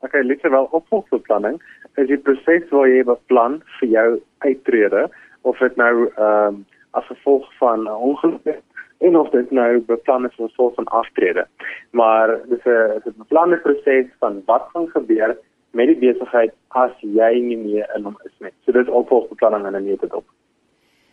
Okay, 0.00 0.22
lê 0.22 0.36
wel 0.40 0.68
opvolgbeplanning 0.70 1.62
is 1.94 2.08
die 2.10 2.18
proses 2.18 2.68
waar 2.70 2.88
jy 2.88 3.02
beplan 3.06 3.60
vir 3.78 3.88
jou 3.88 4.08
uittrede 4.38 5.08
of 5.42 5.58
dit 5.58 5.76
nou 5.76 5.94
ehm 6.16 6.46
um, 6.54 6.64
as 6.94 7.06
gevolg 7.10 7.46
van 7.58 7.80
'n 7.82 7.90
ongeluk 7.90 8.62
en 8.98 9.16
of 9.16 9.30
dit 9.30 9.50
nou 9.50 9.80
beplan 9.80 10.24
is 10.24 10.34
vir 10.36 10.46
'n 10.46 10.56
soort 10.56 10.74
van 10.74 10.84
aftrede. 10.84 11.46
Maar 11.90 12.28
dis 12.48 12.64
'n 12.64 12.92
dit 12.94 13.06
is 13.06 13.14
'n 13.14 13.18
beplande 13.18 13.56
proses 13.56 14.06
van 14.18 14.42
wat 14.46 14.68
gaan 14.72 14.88
gebeur 14.88 15.36
met 15.70 15.86
die 15.86 15.98
besigheid 15.98 16.52
as 16.68 16.92
jy 17.00 17.40
nie 17.40 17.56
meer 17.56 17.90
in 17.96 18.04
hom 18.04 18.16
is 18.24 18.32
nie. 18.38 18.52
So 18.64 18.72
dit 18.72 18.86
is 18.86 18.92
opvolgbeplanning 18.92 19.66
en 19.66 19.84
net 19.84 20.00
dit 20.00 20.14
op. 20.14 20.24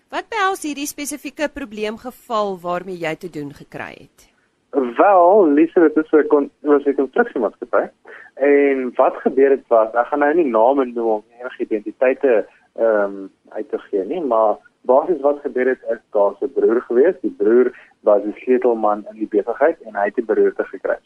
Wat 0.09 0.27
behels 0.29 0.63
hierdie 0.63 0.87
spesifieke 0.87 1.49
probleemgeval 1.53 2.57
waarmee 2.59 2.97
jy 2.97 3.15
te 3.15 3.29
doen 3.29 3.53
gekry 3.53 3.93
het? 3.97 4.27
Wel, 4.71 5.47
Lisa, 5.47 5.79
dit 5.79 5.97
is 5.97 6.11
'n 6.11 6.49
was 6.61 6.85
'n 6.85 6.95
konstruksiemaatskappy. 6.95 7.89
En 8.35 8.91
wat 8.95 9.15
gebeur 9.15 9.49
het 9.49 9.67
was, 9.67 9.93
ek 9.93 10.07
gaan 10.07 10.19
nou 10.19 10.33
nie 10.33 10.45
name 10.45 10.85
noem 10.85 11.07
om 11.07 11.23
enige 11.39 11.63
identiteite 11.63 12.47
ehm 12.75 13.03
um, 13.03 13.31
uit 13.49 13.69
te 13.69 13.77
gee 13.77 14.03
nie, 14.05 14.21
maar 14.21 14.55
basies 14.81 15.21
wat 15.21 15.39
gebeur 15.43 15.67
het 15.67 15.83
is 15.89 16.01
daar 16.11 16.33
'n 16.39 16.53
broer 16.53 16.81
gewees. 16.81 17.15
Die 17.21 17.35
broer 17.37 17.71
was 17.99 18.23
die 18.23 18.33
sleutelman 18.33 19.05
in 19.11 19.15
die 19.15 19.27
besigheid 19.27 19.81
en 19.81 19.95
hy 19.95 20.05
het 20.05 20.17
'n 20.17 20.25
beroerte 20.25 20.63
gekry. 20.63 20.97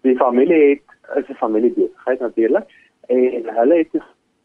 Die 0.00 0.16
familie 0.16 0.82
het 1.02 1.24
is 1.24 1.28
'n 1.28 1.34
familiebesigheid 1.44 2.20
natuurlik 2.20 2.66
en 3.06 3.48
hulle 3.58 3.86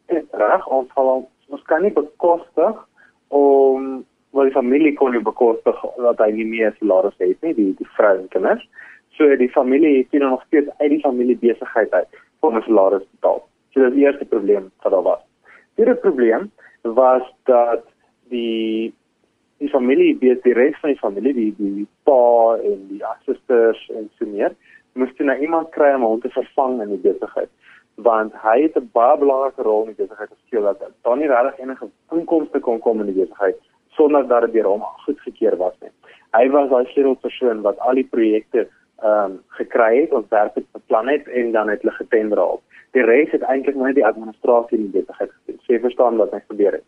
het 0.06 0.24
reg 0.30 0.70
aanval 0.70 1.30
ons 1.48 1.62
kan 1.62 1.82
nie 1.82 1.92
bekostig 1.92 2.88
om 3.28 4.04
wat 4.30 4.44
die 4.44 4.52
familie 4.52 4.92
kon 4.92 5.10
nie 5.10 5.22
bekostig 5.22 5.80
dat 5.96 6.18
hy 6.18 6.30
nie 6.30 6.46
meer 6.46 6.74
salaris 6.78 7.14
het 7.18 7.42
nie 7.42 7.54
die 7.54 7.74
die 7.78 7.88
vrou 7.96 8.18
en 8.18 8.28
kinders. 8.28 8.68
So 9.16 9.36
die 9.36 9.50
familie 9.50 9.98
het 9.98 10.12
nie 10.12 10.20
nog 10.20 10.42
steeds 10.46 10.70
uit 10.78 10.90
die 10.90 11.00
familiebesigheid 11.00 11.92
uit 11.92 12.08
om 12.40 12.56
'n 12.56 12.62
salaris 12.62 13.06
betaal. 13.10 13.40
So 13.70 13.80
dit 13.80 13.88
is 13.88 13.94
die 13.94 14.04
eerste 14.04 14.24
probleem 14.24 14.70
wat 14.82 14.92
daar 14.92 15.02
was. 15.02 15.22
Tweede 15.74 15.94
probleem 15.94 16.50
was 16.82 17.22
dat 17.44 17.84
die 18.30 18.94
die 19.58 19.68
familie, 19.72 20.18
die 20.20 20.34
die 20.44 20.52
res 20.52 20.76
van 20.80 20.92
die 20.92 21.00
familie, 21.00 21.32
die 21.32 21.52
die 21.58 21.86
pa 22.04 22.56
en 22.60 22.88
die 22.88 23.02
susters 23.24 23.80
en 23.94 24.10
so 24.18 24.26
meer, 24.28 24.52
moes 24.96 25.14
toe 25.16 25.26
na 25.26 25.36
iemand 25.38 25.70
kry 25.76 25.94
om 25.94 26.04
hom 26.04 26.20
te 26.20 26.32
vervang 26.34 26.80
in 26.84 26.92
die 26.96 27.04
besigheid 27.10 27.52
want 27.96 28.34
hy 28.42 28.62
het 28.62 28.76
'n 28.76 28.90
baie 28.92 29.16
belangrike 29.18 29.62
rol 29.62 29.86
in 29.86 29.94
die 29.94 30.04
besigheid 30.04 30.28
gespeel 30.28 30.62
dat 30.62 30.80
daar 31.02 31.16
nie 31.16 31.28
regtig 31.28 31.58
enige 31.58 31.88
inkomste 32.12 32.60
kon 32.60 32.78
kom 32.78 33.00
in 33.00 33.06
die 33.06 33.20
besigheid 33.24 33.56
sonder 33.88 34.26
dat 34.28 34.40
dit 34.40 34.52
deur 34.52 34.64
hom 34.64 34.82
goedgekeur 35.04 35.56
was 35.56 35.74
nie. 35.80 35.90
Hy 36.32 36.50
was 36.50 36.68
daai 36.70 36.84
sleutelpersoon 36.84 37.62
wat 37.62 37.78
al 37.78 37.94
die 37.94 38.08
projekte 38.10 38.68
ehm 39.02 39.24
um, 39.24 39.42
gekry 39.48 40.00
het, 40.00 40.12
ontwerp 40.12 40.54
het, 40.54 40.64
beplan 40.72 41.08
het 41.08 41.28
en 41.28 41.52
dan 41.52 41.68
het 41.68 41.82
hulle 41.82 41.94
getender 41.94 42.42
op. 42.42 42.62
Die 42.92 43.02
res 43.02 43.30
het 43.30 43.42
eintlik 43.42 43.76
net 43.76 43.94
die 43.94 44.06
administrasie 44.06 44.78
in 44.78 44.90
die 44.90 45.00
besigheid 45.00 45.32
gedoen. 45.32 45.60
Sy 45.66 45.80
verstaan 45.80 46.16
wat 46.16 46.32
net 46.32 46.44
gebeur 46.48 46.72
het. 46.72 46.86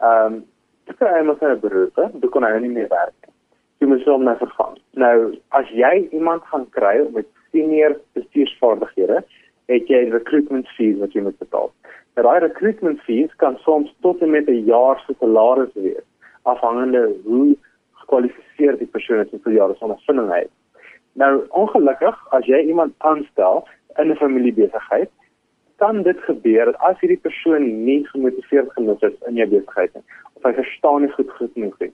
Ehm 0.00 0.34
um, 0.34 0.44
Dit 0.86 1.00
is 1.00 1.06
eintlik 1.06 1.42
'n 1.42 1.60
beroep, 1.60 2.20
dit 2.20 2.30
kon 2.30 2.42
nou 2.42 2.60
nie 2.60 2.70
meer 2.70 2.88
werk 2.88 3.14
nie. 3.26 3.34
Jy 3.78 3.86
moet 3.86 4.04
hom 4.04 4.22
nou 4.24 4.36
vervang. 4.36 4.78
Nou, 4.92 5.16
as 5.48 5.68
jy 5.68 6.08
iemand 6.12 6.42
gaan 6.50 6.66
kry 6.70 7.02
met 7.12 7.26
senior 7.52 7.96
bestuursvaardighede, 8.14 9.24
het 9.66 9.88
jy 9.88 10.08
recruitment 10.10 10.68
fees 10.76 10.98
wat 10.98 11.12
jy 11.12 11.22
moet 11.26 11.38
betaal. 11.38 11.72
Nou, 12.14 12.26
daai 12.26 12.38
recruitment 12.46 13.00
fees 13.00 13.34
kan 13.42 13.58
soms 13.64 13.90
tot 14.00 14.22
en 14.22 14.30
met 14.30 14.48
'n 14.48 14.64
jaar 14.64 15.02
se 15.06 15.14
salaris 15.20 15.74
wees, 15.74 16.06
afhangende 16.42 17.02
hoe 17.24 17.56
gekwalifiseerd 17.92 18.78
die 18.78 18.92
persoon 18.96 19.18
is 19.18 19.30
en 19.30 19.30
hoeveel 19.30 19.52
jare 19.52 19.74
se 19.74 19.84
ondervinding 19.84 20.30
hy 20.30 20.38
het. 20.38 20.54
Nou, 21.12 21.46
ongelukkig, 21.48 22.26
as 22.30 22.44
jy 22.46 22.60
iemand 22.66 22.94
aanstel 22.98 23.66
in 23.96 24.10
'n 24.10 24.16
familiebesigheid, 24.16 25.10
kan 25.82 26.02
dit 26.02 26.20
gebeur 26.28 26.72
as 26.88 27.00
hierdie 27.00 27.20
persoon 27.28 27.84
nie 27.84 28.00
gemotiveerd 28.12 28.72
genoeg 28.72 29.02
is 29.02 29.16
in 29.28 29.40
jou 29.42 29.48
besigheid 29.52 29.94
nie 29.94 30.04
of 30.34 30.42
hy 30.48 30.52
verstaan 30.62 31.04
nie 31.04 31.14
goed 31.18 31.30
genoeg 31.40 31.78
nie 31.84 31.92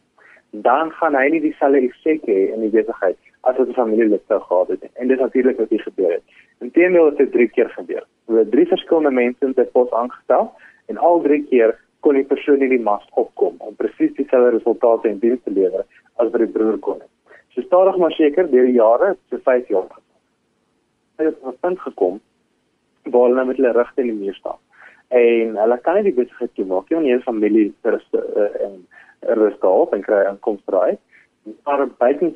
dan 0.52 0.90
gaan 0.92 1.14
hy 1.16 1.28
nie 1.32 1.40
dieselfde 1.40 1.80
effek 1.88 2.26
hê 2.28 2.40
in 2.52 2.60
die 2.60 2.72
besigheid 2.72 3.16
as 3.42 3.56
wat 3.56 3.68
'n 3.68 3.74
familielid 3.74 4.22
sou 4.28 4.40
gehad 4.40 4.68
het. 4.68 4.82
En 4.94 5.08
dit 5.08 5.20
natuurlik 5.20 5.56
wat 5.58 5.68
hier 5.68 5.80
gebeur 5.80 6.12
het. 6.12 6.22
Inteendeel 6.60 7.06
het 7.06 7.16
dit 7.16 7.32
drie 7.32 7.48
keer 7.48 7.68
gebeur. 7.68 8.04
Hulle 8.26 8.38
het 8.38 8.50
drie 8.50 8.66
verskillende 8.66 9.10
mense 9.10 9.44
in 9.44 9.52
die 9.52 9.64
pos 9.64 9.90
aangestel 9.90 10.52
en 10.86 10.96
al 10.96 11.20
drie 11.20 11.42
keer 11.46 11.80
kon 12.00 12.14
die 12.14 12.24
persoon 12.24 12.58
nie 12.58 12.68
die 12.68 12.80
mas 12.80 13.08
opkom 13.14 13.54
om 13.58 13.74
presies 13.74 14.12
dieselfde 14.12 14.50
resultate 14.50 15.08
en 15.08 15.18
diens 15.18 15.40
te 15.44 15.50
lewer 15.50 15.84
as 16.16 16.30
wat 16.30 16.38
die 16.38 16.46
broer 16.46 16.78
kon. 16.78 17.00
So 17.48 17.60
stadig 17.60 17.96
maar 17.96 18.12
seker 18.12 18.50
deur 18.50 18.66
die 18.66 18.78
jare, 18.78 19.16
so 19.30 19.38
5 19.38 19.68
jaar. 19.68 19.98
Hy 21.16 21.24
het 21.24 21.40
op 21.40 21.54
'n 21.54 21.58
punt 21.60 21.80
gekom 21.80 22.20
waar 23.10 23.28
hulle 23.28 23.44
met 23.44 23.56
hulle 23.56 23.72
rugte 23.72 24.00
in 24.00 24.06
die 24.06 24.18
muur 24.24 24.34
staan. 24.34 24.58
En 25.08 25.56
hulle 25.56 25.78
kan 25.84 25.94
nie 25.94 26.08
die 26.08 26.16
besigheid 26.16 26.54
toemaak 26.54 26.88
nie, 26.88 26.96
want 26.96 27.08
hulle 27.08 27.22
familie 27.26 27.66
rus 27.82 28.06
uh, 28.16 28.48
en 28.66 28.78
rus 29.40 29.58
daarop 29.60 29.92
en 29.92 30.04
kry 30.06 30.22
inkomste 30.30 30.70
daai. 30.70 30.98
Maar 31.66 31.86
buiten 31.98 32.34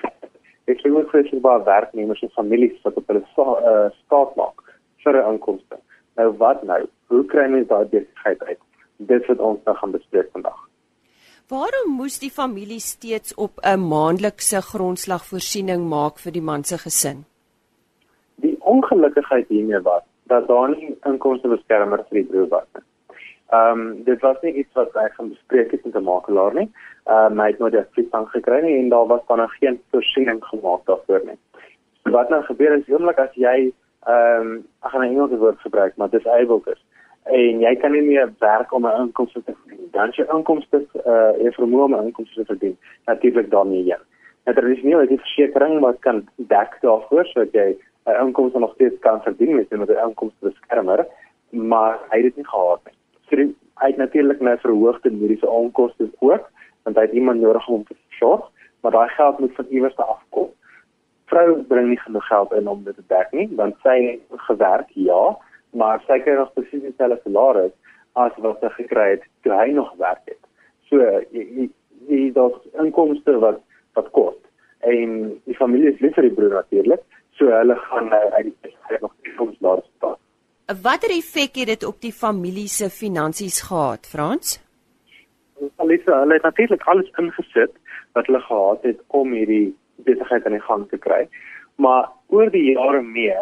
ek 0.67 0.83
sê 0.83 0.91
ook 0.91 1.13
vir 1.15 1.41
baie 1.41 1.65
werknemers 1.65 2.23
en 2.27 2.35
families 2.35 2.79
wat 2.85 2.99
op 3.01 3.13
hulle 3.13 3.23
uh, 3.23 3.89
staat 4.05 4.37
maak 4.37 4.63
vir 5.05 5.21
'n 5.23 5.33
inkomste. 5.33 5.79
Nou 6.17 6.31
wat 6.43 6.63
nou? 6.63 6.83
Hoe 7.07 7.25
kry 7.25 7.47
mense 7.49 7.69
daai 7.69 7.87
besigheid 7.87 8.43
uit? 8.43 8.61
Dit 8.97 9.27
wat 9.27 9.39
ons 9.39 9.61
nou 9.65 9.77
gaan 9.77 9.93
bespreek 9.93 10.29
vandag. 10.33 10.59
Waarom 11.49 11.95
moes 11.97 12.19
die 12.19 12.31
familie 12.31 12.81
steeds 12.81 13.35
op 13.35 13.61
'n 13.63 13.81
maandelikse 13.81 14.61
grondslagvoorsiening 14.63 15.89
maak 15.89 16.19
vir 16.19 16.33
die 16.33 16.43
man 16.43 16.65
se 16.65 16.79
gesin? 16.79 17.25
Die 18.37 18.57
ongelukkigheid 18.61 19.49
hiermee 19.49 19.81
was 19.81 20.03
dat 20.27 20.49
daar 20.49 20.69
nie 20.69 20.97
inkomste 21.05 21.49
beskermer 21.49 22.05
vir 22.09 22.21
die 22.21 22.29
broer 22.31 22.49
was 22.49 22.69
nie. 22.75 22.85
Ehm 23.55 23.81
um, 23.81 24.03
dit 24.05 24.21
was 24.21 24.37
nie 24.43 24.53
iets 24.53 24.73
wat 24.75 24.97
ek 24.97 25.13
gaan 25.15 25.29
bespreek 25.29 25.71
het 25.71 25.85
met 25.85 25.95
'n 25.95 26.03
makelaar 26.03 26.55
nie. 26.55 26.71
Ehm 27.05 27.33
um, 27.33 27.41
hy 27.41 27.47
het 27.51 27.59
nooit 27.59 27.75
'n 27.75 27.87
vliegtuig 27.93 28.31
gekry 28.31 28.61
nie 28.65 28.79
en 28.79 28.89
daar 28.89 29.07
was 29.07 29.27
dan 29.27 29.49
geen 29.49 29.81
voorsiening 29.91 30.45
gemaak 30.45 30.85
daarvoor 30.85 31.23
nie. 31.25 31.39
So 32.03 32.11
wat 32.11 32.29
nou 32.29 32.43
gebeur 32.43 32.73
is 32.73 32.89
oomblik 32.89 33.19
as 33.19 33.35
jy 33.35 33.73
ehm 34.07 34.41
um, 34.41 34.67
ek 34.83 34.91
gaan 34.91 35.03
'n 35.03 35.11
Engelse 35.11 35.39
woord 35.39 35.61
gebruik, 35.61 35.97
maar 35.97 36.11
dis 36.11 36.27
able 36.27 36.61
is 36.73 36.83
en 37.27 37.61
jy 37.61 37.75
kan 37.77 37.93
nie 37.93 38.03
meer 38.03 38.31
werk 38.39 38.73
om 38.73 38.87
'n 38.87 39.01
inkomste 39.01 39.43
te 39.45 39.55
verdien. 39.63 39.89
Dan 39.93 40.11
jy 40.11 40.27
inkomste 40.31 40.87
eh 41.05 41.47
uh, 41.47 41.53
vermoë 41.59 41.85
om 41.85 41.95
'n 41.95 42.07
inkomste 42.07 42.41
te 42.41 42.45
verdien. 42.45 42.79
Natuurlik 43.07 43.51
daarmee 43.51 43.85
ja. 43.85 43.99
Nou 44.45 44.57
tradisioneel 44.57 45.01
is 45.01 45.09
die 45.09 45.19
versekerings 45.19 45.81
wat 45.81 45.99
kan 46.01 46.29
dek 46.37 46.79
daarvoor 46.81 47.25
sodat 47.27 47.53
jy 47.53 47.77
'n 48.07 48.27
inkomste 48.27 48.59
nog 48.59 48.75
steeds 48.75 48.99
kan 48.99 49.23
verdien 49.23 49.55
met 49.55 49.71
'n 49.71 50.07
inkomste 50.09 50.49
beskermer, 50.49 51.07
maar 51.51 51.99
hy 52.11 52.17
het 52.17 52.23
dit 52.23 52.37
nie 52.37 52.49
gehad 52.49 52.81
nie. 52.85 52.95
So 53.29 53.37
hy 53.81 53.87
het 53.87 53.97
natuurlik 53.97 54.41
nou 54.41 54.59
verhoogde 54.59 55.11
mediese 55.11 55.51
onkoste 55.51 56.11
ook, 56.19 56.51
want 56.83 56.97
hy 56.97 57.03
het 57.03 57.13
iemand 57.13 57.41
nodig 57.41 57.69
om 57.69 57.85
te 57.85 57.95
sorg, 58.09 58.51
maar 58.81 58.93
daai 58.93 59.09
geld 59.09 59.39
moet 59.39 59.55
van 59.55 59.67
iewers 59.69 59.97
af 59.97 60.23
kom. 60.29 60.49
Vrou 61.25 61.63
bring 61.63 61.89
nie 61.89 62.01
genoeg 62.01 62.27
geld 62.27 62.53
in 62.53 62.69
om 62.69 62.85
dit 62.85 62.95
te 62.95 63.03
dek 63.07 63.33
nie, 63.33 63.49
want 63.57 63.75
sy 63.83 63.97
het 64.03 64.41
gewerk, 64.41 64.89
ja, 64.89 65.37
maar 65.71 66.03
sy 66.07 66.19
kry 66.19 66.35
nog 66.35 66.53
presies 66.53 66.83
dieselfde 66.83 67.21
salaris 67.25 67.73
as 68.13 68.33
wat 68.37 68.61
sy 68.61 68.69
gekry 68.69 69.11
het 69.11 69.25
toe 69.43 69.53
hy 69.53 69.71
nog 69.73 69.93
werk 69.97 70.23
het. 70.25 70.43
So 70.89 71.03
jy 71.31 71.71
jy 72.07 72.33
daar's 72.33 72.59
inkomste 72.79 73.39
wat 73.43 73.61
wat 73.97 74.11
kos 74.11 74.37
en 74.87 75.41
die 75.45 75.57
familie 75.57 75.93
is 75.93 76.01
lief 76.01 76.15
vir 76.15 76.29
die 76.29 76.35
broer 76.37 76.55
natuurlik 76.61 77.03
So 77.39 77.51
hulle 77.53 77.77
gaan 77.77 78.09
nou 78.09 78.31
uit 78.33 78.53
die 78.65 78.77
huis 78.89 79.01
nog 79.01 79.15
soms 79.37 79.59
daar 79.59 79.83
staan. 79.97 80.17
Watter 80.83 81.11
effek 81.11 81.59
het 81.61 81.67
dit 81.67 81.85
op 81.85 82.01
die 82.01 82.13
familie 82.13 82.69
se 82.69 82.89
finansies 82.91 83.61
gehad, 83.69 84.07
Frans? 84.07 84.57
Alisa, 85.77 86.21
hulle 86.21 86.39
het 86.39 86.43
natuurlik 86.43 86.87
alles 86.93 87.11
ingesit 87.21 87.75
wat 88.13 88.27
hulle 88.27 88.41
gehad 88.41 88.83
het 88.83 89.03
om 89.07 89.33
hierdie 89.33 89.77
besigheid 90.09 90.47
aan 90.47 90.57
die 90.57 90.65
gang 90.69 90.89
te 90.89 90.99
kry. 90.99 91.27
Maar 91.77 92.09
oor 92.33 92.51
die 92.51 92.73
jare 92.73 93.03
mee, 93.03 93.37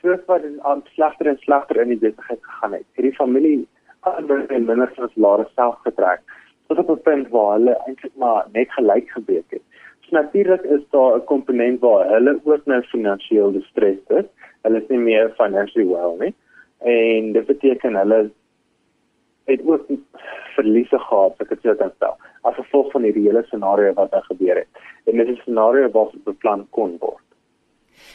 soos 0.00 0.24
wat 0.26 0.42
dit 0.42 0.56
aan 0.60 0.82
slegter 0.94 1.28
en 1.34 1.38
slegter 1.44 1.82
in 1.82 1.92
die 1.92 2.00
besigheid 2.00 2.40
gegaan 2.48 2.78
het, 2.78 2.86
het 2.96 3.08
die 3.10 3.16
familie 3.20 3.60
ander 4.00 4.46
en 4.48 4.64
minder 4.64 4.92
as 5.04 5.20
laer 5.20 5.44
self 5.54 5.76
getrek. 5.84 6.24
Tot 6.68 6.80
op 6.80 6.90
'n 6.90 7.02
punt 7.02 7.28
waar 7.28 7.52
hulle 7.58 7.76
eintlik 7.86 8.16
maar 8.16 8.48
net 8.52 8.72
gelyk 8.72 9.10
gebreek 9.10 9.50
het 9.50 9.62
natuurlik 10.14 10.62
is 10.76 10.84
daar 10.94 11.16
'n 11.16 11.24
komponent 11.24 11.80
waar 11.80 12.08
hulle 12.14 12.40
ook 12.44 12.66
nou 12.66 12.82
finansiëel 12.82 13.52
gestremd 13.52 14.10
is. 14.20 14.26
Hulle 14.62 14.82
is 14.82 14.88
nie 14.88 14.98
meer 14.98 15.34
financially 15.36 15.86
well 15.86 16.16
nie. 16.18 16.34
En 16.78 17.32
dit 17.32 17.46
beteken 17.46 17.94
hulle 17.94 18.30
het 19.44 19.60
ook 19.64 19.86
verliese 20.54 20.98
gehad, 20.98 21.40
ek 21.42 21.48
het 21.48 21.62
dit 21.62 21.78
dan 21.78 21.92
stel, 21.96 22.16
as 22.42 22.54
gevolg 22.54 22.92
van 22.92 23.02
hierdie 23.02 23.26
hele 23.26 23.42
scenario 23.42 23.92
wat 23.92 24.10
daar 24.10 24.26
gebeur 24.28 24.56
het. 24.56 24.68
En 25.04 25.16
dit 25.16 25.28
is 25.28 25.38
'n 25.38 25.40
scenario 25.40 25.90
wat 25.90 26.14
beplan 26.24 26.66
kon 26.70 26.96
word. 27.00 27.22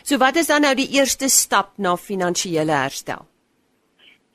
So 0.03 0.17
wat 0.17 0.35
is 0.35 0.47
dan 0.47 0.61
nou 0.61 0.75
die 0.75 0.91
eerste 0.99 1.29
stap 1.29 1.77
na 1.77 1.95
finansiële 1.95 2.71
herstel? 2.71 3.25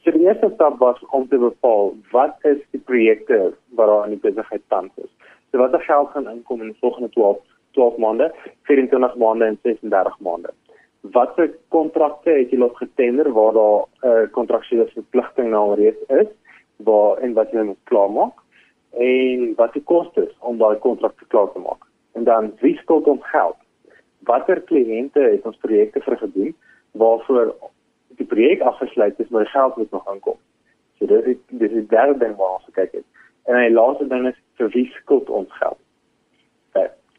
So 0.04 0.11
die 0.11 0.26
eerste 0.26 0.50
stap 0.54 0.78
was 0.78 1.00
om 1.11 1.28
te 1.28 1.38
bepaal 1.38 1.94
wat 2.11 2.37
is 2.42 2.59
die 2.71 2.80
projekte 2.80 3.54
waaraan 3.68 4.09
die 4.09 4.21
besigheid 4.21 4.62
tans 4.68 4.92
is. 4.97 5.11
So 5.50 5.59
wat 5.59 5.73
er 5.73 5.80
geld 5.80 6.11
gaan 6.11 6.28
inkom 6.28 6.61
in 6.61 6.66
die 6.66 6.80
volgende 6.80 7.09
12 7.09 7.38
12 7.75 7.97
maande, 8.02 8.31
24 8.71 9.16
maande 9.21 9.45
en 9.45 9.59
36 9.62 10.19
maande. 10.19 10.52
Watter 11.14 11.50
kontrakte 11.69 12.31
het 12.31 12.50
julle 12.50 12.71
op 12.71 12.78
getender 12.81 13.33
waar 13.33 13.52
daar 13.52 13.81
'n 13.83 14.09
uh, 14.09 14.31
kontraktuele 14.31 14.87
verpligting 14.95 15.50
nou 15.50 15.66
is, 16.09 16.28
waar 16.76 17.19
en 17.19 17.33
wat 17.33 17.50
julle 17.50 17.64
moet 17.64 17.85
klaarmaak 17.85 18.38
en 18.99 19.52
wat 19.57 19.73
die 19.73 19.83
kostes 19.83 20.37
om 20.38 20.59
daai 20.59 20.78
kontrakte 20.78 21.26
klaar 21.26 21.52
te 21.52 21.59
maak. 21.59 21.83
En 22.12 22.25
dan 22.25 22.52
wie 22.61 22.76
skuld 22.76 23.07
ons 23.07 23.26
geld? 23.31 23.57
Watter 24.19 24.61
kliënte 24.61 25.21
het 25.21 25.47
ons 25.47 25.57
projekte 25.57 26.00
vir 26.00 26.16
gedoen 26.16 26.57
waarvoor 26.90 27.54
die 28.09 28.26
projek 28.26 28.61
afgesluit 28.61 29.19
is, 29.19 29.28
maar 29.28 29.43
die 29.43 29.50
geld 29.50 29.76
moet 29.76 29.90
nog 29.90 30.09
aankom. 30.09 30.38
So 30.99 31.07
dit 31.07 31.26
is 31.26 31.37
dis 31.49 31.71
is 31.71 31.88
derde 31.88 32.19
ding 32.19 32.37
waar 32.37 32.59
ons 32.59 32.69
kyk 32.73 32.93
het. 32.93 33.07
En 33.45 33.59
die 33.61 33.75
laaste 33.75 34.07
ding 34.09 34.28
is 34.31 34.38
vir 34.57 34.71
wie 34.76 34.87
skuld 35.00 35.31
ons 35.31 35.52
geld? 35.59 35.78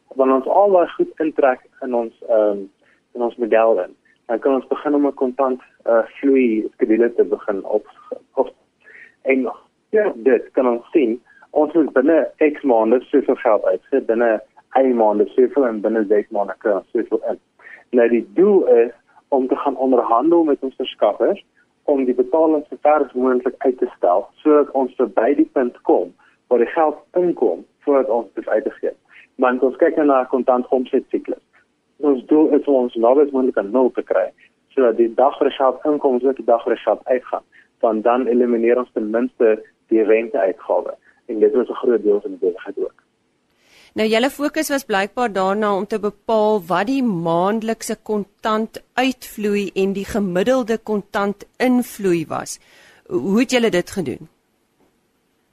Wanneer 0.07 0.35
ons 0.35 0.47
al 0.47 0.71
daai 0.71 0.88
goed 0.88 1.19
intrek 1.19 1.62
in 1.81 1.95
ons 1.95 2.13
ehm 2.29 2.50
um, 2.50 2.69
in 3.15 3.21
ons 3.21 3.35
model 3.39 3.75
dan, 3.75 3.93
dan 4.27 4.39
kan 4.39 4.55
ons 4.55 4.67
begin 4.67 4.95
om 4.95 5.07
'n 5.07 5.13
kontant 5.13 5.62
uh, 5.88 6.03
vloei 6.19 6.67
skedule 6.74 7.13
te 7.15 7.24
begin 7.24 7.63
op 7.63 7.88
op 8.33 8.50
en 9.21 9.47
ja, 9.89 10.12
dit 10.15 10.51
kan 10.51 10.67
ons 10.67 10.91
sien 10.91 11.21
ons 11.51 11.74
moet 11.74 11.93
binne 11.93 12.17
X 12.38 12.62
maande 12.62 13.00
soveel 13.01 13.35
geld 13.35 13.63
uitsit 13.63 14.05
binne 14.05 14.41
1 14.75 14.95
maand 14.95 15.29
soveel 15.29 15.67
en 15.67 15.81
binne 15.81 16.05
6 16.07 16.29
maande 16.29 16.55
kan 16.57 16.81
ons 16.81 16.89
soveel 16.91 17.21
in. 17.31 17.39
Nou 17.89 18.07
die 18.12 18.25
doel 18.33 18.67
is 18.67 18.91
om 19.27 19.47
te 19.47 19.55
gaan 19.55 19.77
onderhandel 19.77 20.43
met 20.43 20.63
ons 20.63 20.75
verskaffers 20.75 21.45
om 21.83 22.03
die 22.05 22.17
betaling 22.17 22.65
so 22.69 22.77
ver 22.81 23.05
as 23.05 23.13
moontlik 23.13 23.55
uit 23.57 23.77
te 23.77 23.89
stel 23.95 24.27
sodat 24.43 24.71
ons 24.71 24.95
verby 25.00 25.33
die 25.39 25.50
punt 25.57 25.81
kom 25.89 26.12
waar 26.47 26.59
die 26.59 26.74
geld 26.74 27.00
inkom 27.21 27.63
voordat 27.85 28.09
ons 28.09 28.27
dit 28.33 28.47
uitgee. 28.47 28.93
Maar 29.35 29.59
ons 29.59 29.77
kyk 29.77 29.97
na 29.97 30.21
'n 30.21 30.27
kontant 30.27 30.67
omset 30.69 31.05
siklus. 31.09 31.43
Ons 31.97 32.25
doel 32.25 32.53
is 32.57 32.65
om 32.65 32.75
ons 32.75 32.95
naby 32.95 33.21
as 33.21 33.31
moontlik 33.31 33.57
aan 33.57 33.71
nul 33.71 33.91
te 33.91 34.03
kry 34.03 34.31
sodat 34.75 34.97
die 34.97 35.13
dag 35.15 35.37
vir 35.39 35.51
geld 35.51 35.85
inkom 35.85 36.17
is 36.17 36.23
ook 36.27 36.35
die 36.35 36.45
dag 36.45 36.63
vir 36.63 36.75
die 36.75 36.83
geld 36.83 37.01
uitgaan. 37.05 37.43
Want 37.79 38.03
dan 38.03 38.27
elimineer 38.27 38.77
ons 38.77 38.91
ten 38.93 39.09
minste 39.09 39.63
die 39.87 40.03
rente-uitgawe 40.03 40.95
en 41.25 41.39
dit 41.39 41.53
is 41.53 41.69
'n 41.69 41.81
groot 41.81 42.03
deel 42.03 42.21
van 42.21 42.31
die 42.31 42.43
besigheid 42.47 42.77
ook. 42.77 43.05
Nou 43.95 44.07
julle 44.07 44.29
fokus 44.29 44.69
was 44.69 44.83
blykbaar 44.83 45.33
daarna 45.33 45.75
om 45.75 45.85
te 45.87 45.99
bepaal 45.99 46.57
wat 46.67 46.87
die 46.87 47.03
maandelikse 47.03 47.95
kontant 48.03 48.81
uitvloei 48.93 49.69
en 49.81 49.93
die 49.93 50.05
gemiddelde 50.05 50.77
kontant 50.77 51.45
invloei 51.57 52.25
was. 52.27 52.59
Hoe 53.07 53.39
het 53.39 53.51
julle 53.51 53.69
dit 53.69 53.91
gedoen? 53.91 54.27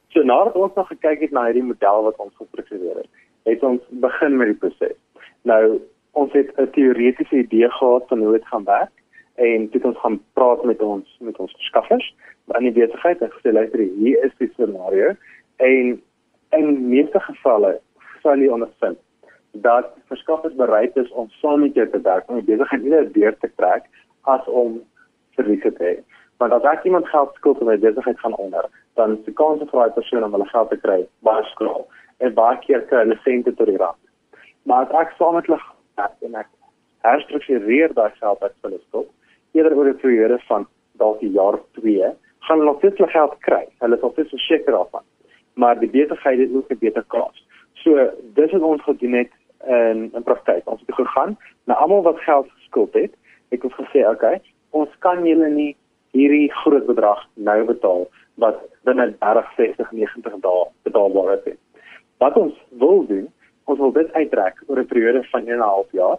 So 0.08 0.22
nadat 0.22 0.54
ons 0.54 0.74
nog 0.74 0.88
gekyk 0.88 1.20
het 1.20 1.30
na 1.30 1.44
hierdie 1.44 1.62
model 1.62 2.02
wat 2.02 2.16
ons 2.16 2.34
gestruktureer 2.36 2.96
het, 2.96 3.10
het 3.48 3.62
ons 3.62 3.80
begin 3.88 4.36
met 4.36 4.52
die 4.52 4.58
proses. 4.64 4.96
Nou 5.42 5.80
ons 6.12 6.32
het 6.32 6.50
'n 6.56 6.70
teoretiese 6.70 7.36
idee 7.36 7.70
gehad 7.70 8.08
van 8.08 8.18
hoe 8.18 8.32
dit 8.32 8.46
gaan 8.46 8.64
werk 8.64 8.90
en 9.34 9.68
dit 9.70 9.84
ons 9.84 9.98
gaan 9.98 10.20
praat 10.32 10.64
met 10.64 10.82
ons 10.82 11.16
met 11.20 11.36
ons 11.38 11.54
skaffers 11.58 12.14
aan 12.48 12.62
die 12.62 12.72
besigheid 12.72 13.20
en 13.20 13.32
gesê 13.32 13.52
luister 13.52 13.78
hier 13.78 14.24
is 14.24 14.32
die 14.38 14.50
scenario 14.52 15.14
en 15.56 16.02
in 16.50 16.88
meeste 16.88 17.20
gevalle 17.20 17.80
sal 18.22 18.38
jy 18.38 18.48
ondervind 18.48 18.98
dat 19.52 19.92
verskaffers 20.06 20.54
bereid 20.54 20.96
is 20.96 21.10
om 21.10 21.28
saam 21.28 21.60
met 21.60 21.74
jou 21.74 21.88
te 21.88 22.00
werk 22.00 22.28
om 22.28 22.40
die 22.40 22.54
besigheid 22.54 22.84
eerder 22.84 23.12
deur 23.12 23.36
te 23.38 23.50
trek 23.56 23.88
as 24.20 24.46
om 24.46 24.80
verliese 25.36 25.72
te 25.72 25.84
hê. 25.84 25.96
Want 26.36 26.52
as 26.52 26.84
iemand 26.84 27.08
geld 27.08 27.34
skuld 27.34 27.60
en 27.60 27.66
my 27.66 27.78
besigheid 27.78 28.18
gaan 28.18 28.36
onder, 28.36 28.68
dan 28.94 29.18
die 29.24 29.34
kans 29.34 29.62
vir 29.62 29.80
daai 29.80 29.96
persoon 29.96 30.24
om 30.24 30.32
hulle 30.36 30.48
geld 30.48 30.70
te 30.70 30.78
kry 30.84 30.98
baie 31.28 31.44
skraal 31.52 31.86
en 32.22 32.34
baie 32.38 32.58
keer 32.64 32.84
kry 32.88 33.04
hulle 33.04 33.18
sente 33.24 33.54
tot 33.58 33.70
die 33.70 33.78
rand. 33.82 33.98
Maar 34.68 34.86
as 34.86 35.06
ek 35.06 35.14
saam 35.18 35.38
met 35.38 35.48
hulle 35.50 35.60
werk 36.00 36.28
en 36.28 36.38
ek 36.42 36.50
herstruktureer 37.06 37.94
daai 37.98 38.10
geld 38.20 38.42
uit 38.42 38.58
hulle 38.66 38.80
skuld, 38.86 39.10
eerder 39.52 39.76
oor 39.76 39.90
'n 39.90 40.02
periode 40.04 40.38
van 40.48 40.66
dalk 41.02 41.22
'n 41.22 41.34
jaar 41.38 41.54
of 41.60 41.66
2, 41.80 42.12
gaan 42.46 42.58
hulle 42.58 42.70
nog 42.70 42.78
steeds 42.78 42.98
hulle 42.98 43.10
geld 43.10 43.38
kry. 43.48 43.64
Hulle 43.78 43.96
is 43.96 44.02
altyd 44.02 44.28
verseker 44.28 44.72
daarvan. 44.72 45.04
Maar 45.54 45.78
die 45.78 45.90
besigheid 45.90 46.38
het 46.38 46.54
ook 46.54 46.70
'n 46.70 46.78
beter 46.78 47.04
kans. 47.08 47.46
So 47.74 48.10
dis 48.34 48.50
wat 48.50 48.62
ons 48.62 48.82
gedoen 48.82 49.12
het 49.12 49.32
in 49.66 50.10
in 50.14 50.22
praktyk. 50.22 50.62
Ons 50.64 50.82
het 50.86 50.94
gegaan 50.94 51.36
Nou 51.64 51.78
almal 51.78 52.02
wat 52.02 52.18
geld 52.20 52.50
geskuld 52.50 52.92
het, 52.92 53.14
het 53.48 53.64
ons 53.64 53.74
gesê, 53.74 53.98
"Oké, 53.98 54.10
okay, 54.14 54.40
ons 54.70 54.88
kan 54.98 55.24
julle 55.26 55.48
nie 55.48 55.76
hierdie 56.10 56.52
groot 56.52 56.86
bedrag 56.86 57.26
nou 57.34 57.64
betaal 57.64 58.08
wat 58.34 58.58
binne 58.82 59.14
30, 59.18 59.52
60, 59.56 59.92
90 59.92 60.40
dae 60.40 60.66
betaalbaar 60.82 61.38
is." 61.44 61.56
Wat 62.22 62.36
ons 62.36 62.54
wil 62.78 63.06
doen, 63.06 63.24
ons 63.64 63.78
wil 63.82 63.92
dit 63.92 64.12
uittrek 64.14 64.60
oor 64.66 64.78
'n 64.80 64.90
periode 64.90 65.20
van 65.30 65.46
1 65.46 65.52
en 65.54 65.58
'n 65.58 65.70
half 65.74 65.88
jaar, 65.90 66.18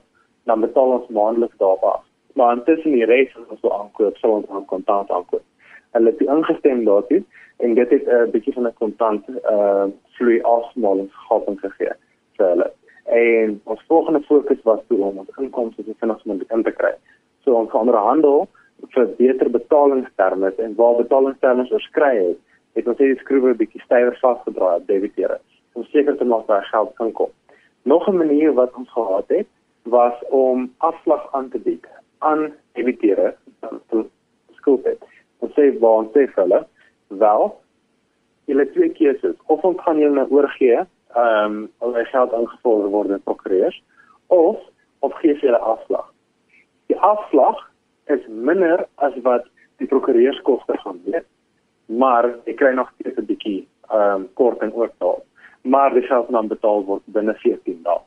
dan 0.50 0.60
betaal 0.60 0.90
ons 0.98 1.08
maandeliks 1.08 1.58
daarop. 1.58 2.04
Maar 2.34 2.58
intussen 2.58 2.92
die 2.92 3.06
res 3.06 3.34
wat 3.34 3.52
ons 3.54 3.62
wil 3.62 3.74
aankoop, 3.80 4.18
sal 4.18 4.32
ons 4.32 4.50
aan 4.50 4.66
kontant 4.66 5.12
aankoop. 5.12 5.46
Hulle 5.92 6.10
het 6.12 6.22
ingestem 6.22 6.84
daartoe 6.86 7.24
en 7.58 7.74
dit 7.74 7.90
het 7.90 8.06
'n 8.08 8.10
uh, 8.16 8.32
bietjie 8.34 8.54
van 8.54 8.68
'n 8.68 8.74
kontant 8.74 9.24
uh 9.54 9.86
vloei 10.16 10.42
afsmalingsgaping 10.42 11.60
gegee 11.60 11.94
vir 12.38 12.48
hulle. 12.48 12.70
En 13.06 13.62
ons 13.64 13.86
volgende 13.88 14.22
fokus 14.22 14.62
was 14.64 14.82
toe 14.88 15.00
om 15.04 15.18
ons 15.18 15.38
inkomste 15.38 15.84
so 15.84 15.94
vinnig 16.00 16.26
moontlik 16.26 16.52
in 16.52 16.64
te 16.64 16.72
kry. 16.72 16.94
So 17.44 17.54
ons 17.54 17.70
gaan 17.70 17.88
onderhandel 17.88 18.48
vir 18.90 19.08
beter 19.18 19.50
betalingsterme 19.50 20.54
en 20.58 20.76
waar 20.76 20.96
betalingsterme 20.96 21.72
oorskry 21.72 22.16
het, 22.28 22.38
het 22.74 22.88
ons 22.88 22.98
hierdie 22.98 23.20
skroewe 23.20 23.50
'n 23.50 23.58
bietjie 23.58 23.82
stywer 23.82 24.18
vasgedraai 24.22 24.76
op 24.76 24.88
debiteure 24.88 25.40
om 25.74 25.84
seker 25.84 26.18
te 26.18 26.26
maak 26.26 26.48
dat 26.48 26.66
geld 26.66 26.94
kan 26.96 27.12
kom. 27.12 27.32
Nog 27.84 28.08
'n 28.08 28.18
manier 28.18 28.54
wat 28.54 28.74
ons 28.74 28.92
gehad 28.92 29.28
het, 29.28 29.48
was 29.84 30.14
om 30.30 30.74
afslag 30.78 31.28
aan 31.32 31.50
te 31.50 31.60
bied 31.60 31.88
aan 32.18 32.54
debiteure 32.72 33.36
wat 33.60 34.06
skuld 34.52 34.84
het. 34.84 35.04
Ons 35.38 35.52
sê 35.52 35.80
waar 35.80 36.04
ons 36.04 36.12
sê 36.16 36.28
vir 36.28 36.44
hulle 36.44 36.62
wel 37.08 37.44
julle 38.46 38.66
twee 38.72 38.90
keuses 38.90 39.36
of 39.46 39.64
ons 39.64 39.82
gaan 39.84 40.00
julle 40.00 40.16
nou 40.16 40.30
oorgee 40.30 40.80
ehm 41.14 41.46
um, 41.46 41.58
al 41.78 41.94
die 41.94 42.06
geld 42.12 42.34
aangevolg 42.34 42.88
word 42.96 43.12
in 43.16 43.24
prokureurs 43.28 43.84
of 44.28 44.58
of 45.00 45.14
gee 45.22 45.36
julle 45.42 45.60
afslag. 45.60 46.08
Die 46.88 47.00
afslag 47.00 47.60
is 48.06 48.24
minder 48.28 48.88
as 48.96 49.14
wat 49.28 49.46
die 49.78 49.88
prokureurskoste 49.88 50.78
gaan 50.78 51.00
wees, 51.06 51.28
maar 51.86 52.30
jy 52.48 52.56
kry 52.60 52.74
nog 52.74 52.92
steeds 52.96 53.20
'n 53.20 53.30
bietjie 53.30 53.68
ehm 53.90 54.16
um, 54.16 54.28
korting 54.34 54.74
oorbetaal. 54.74 55.24
Maar 55.64 55.94
die 55.94 56.04
geld 56.04 56.32
dan 56.32 56.48
betaal 56.48 56.84
word 56.86 57.02
binne 57.06 57.34
14 57.34 57.80
dae. 57.84 58.00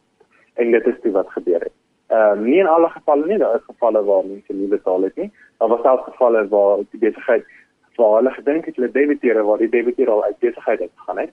En 0.55 0.71
dit 0.71 0.87
is 0.87 1.13
wat 1.13 1.31
gebeur 1.31 1.61
het. 1.61 1.77
Ehm 2.07 2.39
uh, 2.39 2.45
nie 2.45 2.59
in 2.59 2.67
alle 2.67 2.89
gevalle 2.89 3.27
nie, 3.27 3.39
daar 3.39 3.57
is 3.57 3.65
gevalle 3.67 4.05
waar 4.05 4.27
mense 4.27 4.53
nie 4.53 4.69
betaal 4.69 5.03
het 5.03 5.17
nie. 5.17 5.31
Daar 5.59 5.69
was 5.69 5.83
selfs 5.83 6.05
gevalle 6.05 6.49
waar 6.49 6.85
die 6.91 7.01
besigheid 7.01 7.45
waar 7.97 8.17
hulle 8.17 8.31
gedink 8.31 8.65
het 8.65 8.77
hulle 8.77 8.91
debiteure 8.91 9.43
waar 9.43 9.59
die 9.59 9.69
debiteure 9.69 10.11
al 10.11 10.25
uit 10.25 10.39
besigheid 10.39 10.81
uit 10.81 10.91
gegaan 10.95 11.19
het 11.19 11.33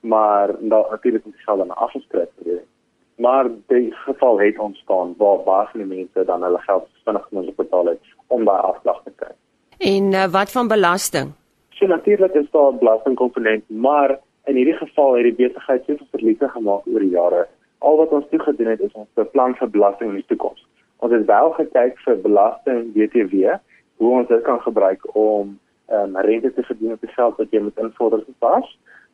maar 0.00 0.48
daar 0.60 0.86
natuurlik 0.90 1.24
moet 1.24 1.44
geld 1.46 1.58
dan 1.58 1.76
afgeskryf 1.76 2.28
word 2.36 2.68
maar 3.16 3.48
die 3.66 3.92
geval 3.92 4.40
het 4.40 4.58
ontstaan 4.58 5.14
waar 5.18 5.38
baie 5.44 5.84
mense 5.84 6.24
dan 6.24 6.42
hulle 6.42 6.58
geld 6.58 6.88
vinnig 7.04 7.30
moet 7.30 7.56
betaal 7.56 7.86
het 7.86 8.00
om 8.26 8.44
daai 8.44 8.60
afslag 8.60 9.02
te 9.04 9.12
kry 9.16 9.32
en 9.78 10.12
uh, 10.12 10.26
wat 10.36 10.52
van 10.52 10.68
belasting 10.68 11.32
so 11.70 11.86
natuurlik 11.86 12.34
is 12.34 12.50
daar 12.50 12.72
'n 12.72 12.78
belastingkomponent 12.78 13.70
maar 13.70 14.18
in 14.50 14.56
hierdie 14.56 14.78
geval 14.78 15.16
het 15.16 15.24
die 15.24 15.38
besigheid 15.46 15.84
soveel 15.86 16.12
verliese 16.16 16.48
gemaak 16.48 16.86
oor 16.86 17.00
die 17.00 17.16
jare 17.16 17.46
al 17.78 17.96
wat 17.96 18.12
ons 18.18 18.28
toe 18.30 18.40
gedoen 18.40 18.72
het 18.74 18.80
is 18.80 18.92
ons 18.92 19.08
beplan 19.14 19.54
vir 19.60 19.70
belasting 19.76 20.10
in 20.10 20.20
die 20.22 20.30
toekoms 20.34 20.66
ons 20.98 21.12
het 21.12 21.26
wel 21.26 21.50
gekyk 21.58 21.98
vir 22.06 22.22
belasting 22.28 22.92
BTW 22.94 23.58
hoe 24.02 24.12
ons 24.18 24.28
dit 24.28 24.42
kan 24.42 24.60
gebruik 24.60 25.04
om 25.14 25.58
um, 25.92 26.16
rente 26.16 26.52
te 26.54 26.62
verdien 26.62 26.92
op 26.92 27.00
die 27.00 27.14
geld 27.14 27.36
wat 27.36 27.54
jy 27.54 27.60
moet 27.62 27.78
invorder 27.78 28.24
vir 28.26 28.36
pas. 28.42 28.68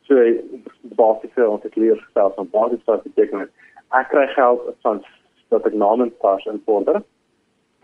So 0.08 0.24
basies 0.98 1.34
vir 1.36 1.48
ons 1.48 1.64
het 1.66 1.76
leer 1.76 1.98
gestel 2.00 2.32
van 2.36 2.50
basies 2.54 2.84
wat 2.88 3.04
beteken. 3.04 3.48
Ek 3.98 4.10
kry 4.12 4.26
geld 4.34 4.64
van 4.86 5.02
dat 5.52 5.66
ek 5.68 5.76
namens 5.76 6.14
pas 6.24 6.44
invorder. 6.50 7.02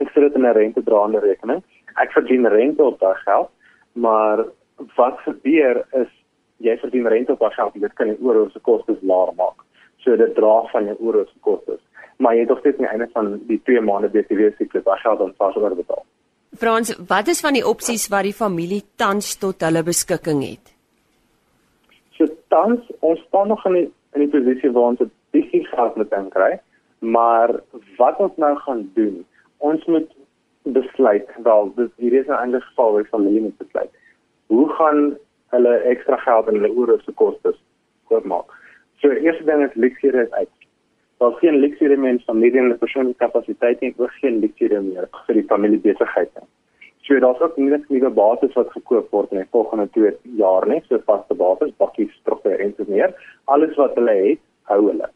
Ek 0.02 0.10
sit 0.12 0.26
dit 0.26 0.40
in 0.40 0.46
'n 0.46 0.56
rente 0.56 0.82
draande 0.82 1.20
rekening. 1.20 1.62
Ek 2.00 2.12
verdien 2.12 2.48
rente 2.48 2.84
op 2.84 3.00
daai 3.00 3.16
geld, 3.24 3.50
maar 3.92 4.44
wat 4.96 5.18
gebeur 5.28 5.84
is 5.92 6.10
jy 6.56 6.76
verdien 6.78 7.08
rente 7.08 7.32
op 7.32 7.38
daai 7.38 7.54
geld 7.54 7.74
en 7.74 7.80
dit 7.80 7.94
kan 7.94 8.06
jou 8.06 8.16
oorhoofse 8.20 8.60
kostes 8.60 9.00
laer 9.02 9.32
maak. 9.36 9.64
So 10.04 10.16
dit 10.16 10.34
dra 10.34 10.62
van 10.72 10.84
jou 10.84 10.96
oorhoofse 10.98 11.38
kostes. 11.40 11.80
Maar 12.16 12.34
jy 12.34 12.40
het 12.40 12.48
nog 12.48 12.58
steeds 12.58 12.78
aan 12.78 12.84
die 12.84 12.92
einde 12.92 13.08
van 13.12 13.40
die 13.48 13.60
2 13.62 13.80
maande 13.80 14.08
BTW 14.08 14.50
siklus 14.58 14.84
daai 14.84 14.98
geld 14.98 15.18
dan 15.18 15.34
vas 15.38 15.56
oorbetaal. 15.56 16.04
Frans, 16.58 16.94
wat 17.08 17.28
is 17.28 17.40
van 17.40 17.56
die 17.56 17.66
opsies 17.66 18.06
wat 18.08 18.22
die 18.22 18.36
familie 18.36 18.82
tans 18.96 19.34
tot 19.42 19.62
hulle 19.66 19.82
beskikking 19.82 20.44
het? 20.44 20.74
So 22.14 22.28
tans 22.48 22.80
ons 23.00 23.20
staan 23.26 23.48
nog 23.50 23.64
in 23.66 23.80
die, 23.80 23.88
in 24.14 24.26
die 24.26 24.30
posisie 24.30 24.70
waar 24.70 24.92
ons 24.92 25.00
'n 25.00 25.10
bietjie 25.34 25.64
geld 25.66 25.96
moet 25.96 26.12
inkry, 26.12 26.60
maar 26.98 27.50
wat 27.98 28.18
ons 28.18 28.36
nou 28.36 28.56
gaan 28.56 28.90
doen, 28.94 29.24
ons 29.58 29.84
moet 29.84 30.10
besluit 30.62 31.28
wel 31.42 31.72
dis 31.76 31.90
hier 31.96 32.14
is 32.20 32.26
'n 32.26 32.40
ander 32.44 32.62
geval 32.62 32.92
waar 32.92 33.02
die 33.02 33.10
familie 33.10 33.40
moet 33.40 33.58
besluit. 33.58 33.90
Hoe 34.46 34.68
gaan 34.68 35.18
hulle 35.56 35.78
ekstra 35.92 36.18
geld 36.26 36.50
in 36.50 36.60
hulle 36.60 36.74
oorhoofse 36.74 37.14
kostes 37.20 37.56
oormaak? 38.12 38.52
So 39.02 39.10
eerste 39.12 39.46
ding 39.48 39.64
is 39.64 39.80
leksiere 39.86 40.26
is 40.26 40.36
uit. 40.40 40.52
Daar's 41.22 41.38
geen 41.38 41.60
leksiere 41.62 41.96
meer 41.96 42.20
van 42.26 42.38
mediese 42.38 42.76
persoonlike 42.80 43.18
kapasiteit 43.22 43.82
en 43.82 43.94
ook 43.96 44.12
geen 44.20 44.40
leksiere 44.42 44.80
meer 44.80 45.08
vir 45.26 45.40
die 45.40 45.48
familiebesigheid 45.52 46.30
nie. 46.38 46.48
So 47.04 47.18
daar's 47.20 47.40
ook 47.40 47.56
nie 47.56 47.68
net 47.68 47.88
nuwe 47.92 48.10
bates 48.10 48.54
wat 48.56 48.70
gekoop 48.72 49.10
word 49.12 49.32
in 49.32 49.42
die 49.42 49.50
volgende 49.52 49.84
2 49.92 50.14
jaar 50.40 50.64
nie, 50.68 50.80
so 50.88 50.98
vaste 51.04 51.36
bates, 51.36 51.74
bakkies, 51.82 52.12
trokke 52.24 52.54
en 52.56 52.72
so 52.76 52.86
meer. 52.88 53.12
Alles 53.44 53.76
wat 53.76 53.98
hulle 54.00 54.14
het, 54.22 54.40
hou 54.72 54.80
hulle. 54.86 55.10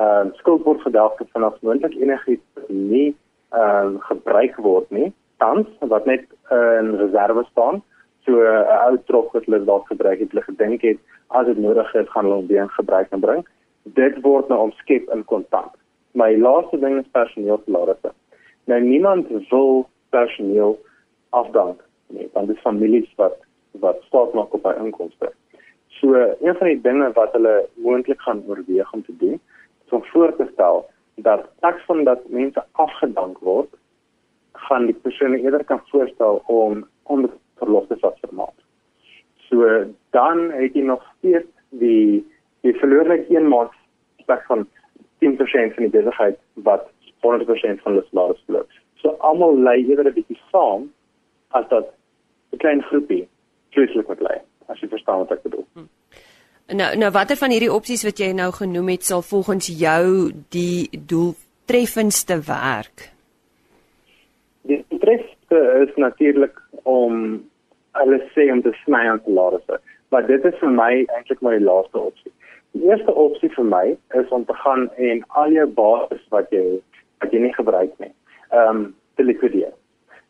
Ehm 0.00 0.30
uh, 0.30 0.38
skuld 0.40 0.64
word 0.64 0.80
gedelg 0.86 1.20
vanaf 1.34 1.58
moontlik 1.60 1.98
enigiets 2.00 2.64
nie 2.68 3.10
ehm 3.52 3.98
uh, 3.98 4.06
gebruik 4.08 4.56
word 4.64 4.88
nie, 4.90 5.10
tans 5.36 5.68
wat 5.92 6.08
net 6.08 6.24
uh, 6.48 6.78
in 6.80 6.94
reserve 7.02 7.44
staan. 7.50 7.82
So 8.24 8.32
'n 8.38 8.46
uh, 8.46 8.86
ou 8.86 8.98
trok 9.06 9.32
wat 9.32 9.44
hulle 9.44 9.64
dalk 9.64 9.86
gebruik 9.86 10.18
het, 10.18 10.30
hulle 10.30 10.42
gedink 10.42 10.82
het 10.82 10.98
as 11.28 11.46
dit 11.46 11.58
nodig 11.58 11.94
is, 11.94 12.08
gaan 12.08 12.24
hulle 12.24 12.40
hom 12.40 12.46
weer 12.46 12.68
gebruik 12.68 13.10
en 13.10 13.20
bring 13.20 13.44
dit 13.82 14.20
word 14.22 14.48
nou 14.48 14.60
omskep 14.68 15.08
in 15.14 15.24
kontant. 15.24 15.74
My 16.14 16.36
laaste 16.36 16.78
ding 16.78 16.98
is 17.00 17.08
personeelsalarisse. 17.16 18.12
Nou 18.70 18.80
niemand 18.80 19.30
wil 19.50 19.88
personeel 20.14 20.76
afdank 21.30 21.80
nie, 22.12 22.28
want 22.32 22.46
dit 22.46 22.56
is 22.56 22.62
families 22.62 23.08
wat 23.16 23.38
wat 23.80 24.02
staat 24.06 24.34
maak 24.36 24.52
op 24.54 24.66
hy 24.68 24.74
inkomste. 24.84 25.32
So 25.98 26.14
een 26.14 26.56
van 26.58 26.68
die 26.68 26.80
dinge 26.84 27.08
wat 27.16 27.32
hulle 27.32 27.54
moontlik 27.74 28.20
gaan 28.20 28.42
oorweeg 28.46 28.92
om 28.92 29.04
te 29.04 29.16
doen, 29.16 29.40
is 29.86 29.92
om 29.96 30.04
voor 30.12 30.36
te 30.36 30.48
stel 30.52 30.84
dat 31.24 31.48
taks 31.60 31.84
van 31.88 32.04
dat 32.04 32.28
mense 32.28 32.64
afgedank 32.72 33.38
word, 33.38 33.68
gaan 34.52 34.86
die 34.86 34.94
persone 34.94 35.40
eerder 35.40 35.64
kan 35.64 35.80
voorstel 35.90 36.42
om 36.46 36.84
om 37.02 37.30
verlof 37.62 37.88
te 37.88 37.98
vat 38.02 38.18
vir 38.24 38.34
maand. 38.40 38.58
So 39.48 39.70
dan 40.16 40.50
het 40.58 40.76
jy 40.78 40.84
nog 40.88 41.02
steeds 41.18 41.50
die 41.82 42.22
jy 42.66 42.74
verloor 42.80 43.08
net 43.10 43.30
een 43.30 43.48
maand 43.50 43.74
spek 44.22 44.44
van 44.50 44.66
10% 45.24 45.74
van 45.76 45.86
die 45.86 45.94
besigheid 45.94 46.38
wat 46.68 46.88
100% 47.26 47.82
van 47.84 47.98
die 47.98 48.06
salaris 48.10 48.42
verloor. 48.46 48.66
So 49.02 49.16
almal 49.28 49.58
lê 49.66 49.76
eerder 49.82 50.10
'n 50.10 50.14
bietjie 50.18 50.40
saam 50.50 50.90
as 51.50 51.68
dat 51.68 51.94
'n 52.52 52.56
klein 52.56 52.82
groepie 52.82 53.28
vreeslik 53.70 54.08
moet 54.08 54.20
lê. 54.20 54.36
As 54.66 54.80
jy 54.80 54.88
verstaan 54.88 55.18
wat 55.18 55.30
ek 55.30 55.42
bedoel. 55.42 55.66
Hm. 55.74 55.88
Nou 56.76 56.96
nou 56.96 57.10
watter 57.10 57.36
van 57.36 57.50
hierdie 57.50 57.72
opsies 57.72 58.04
wat 58.04 58.18
jy 58.18 58.32
nou 58.32 58.52
genoem 58.52 58.88
het 58.88 59.04
sal 59.04 59.22
volgens 59.22 59.66
jou 59.66 60.32
die 60.48 60.88
doeltreffendste 61.06 62.40
werk? 62.46 63.10
Die 64.62 64.84
treffendste 64.88 65.86
is 65.86 65.96
natuurlik 65.96 66.60
om 66.82 67.44
alles 67.92 68.22
sê 68.34 68.50
om 68.52 68.62
te 68.62 68.72
sny 68.84 69.02
aan 69.08 69.20
salarisse. 69.24 69.80
Maar 70.12 70.26
dit 70.26 70.44
is 70.44 70.56
vir 70.60 70.72
my 70.76 70.92
eintlik 71.16 71.40
die 71.40 71.60
laaste 71.64 71.98
opsie. 71.98 72.32
Die 72.72 72.88
eerste 72.88 73.12
opsie 73.14 73.50
vir 73.52 73.68
my 73.68 73.84
is 74.20 74.28
om 74.28 74.44
te 74.48 74.56
gaan 74.64 74.88
en 74.96 75.22
al 75.28 75.52
jou 75.52 75.66
bates 75.76 76.24
wat 76.34 76.50
jy 76.50 76.80
wat 77.22 77.32
jy 77.32 77.40
nie 77.44 77.54
gebruik 77.54 77.92
nie, 78.02 78.12
ehm 78.50 78.68
um, 78.68 78.82
te 79.16 79.24
likwideer. 79.24 79.72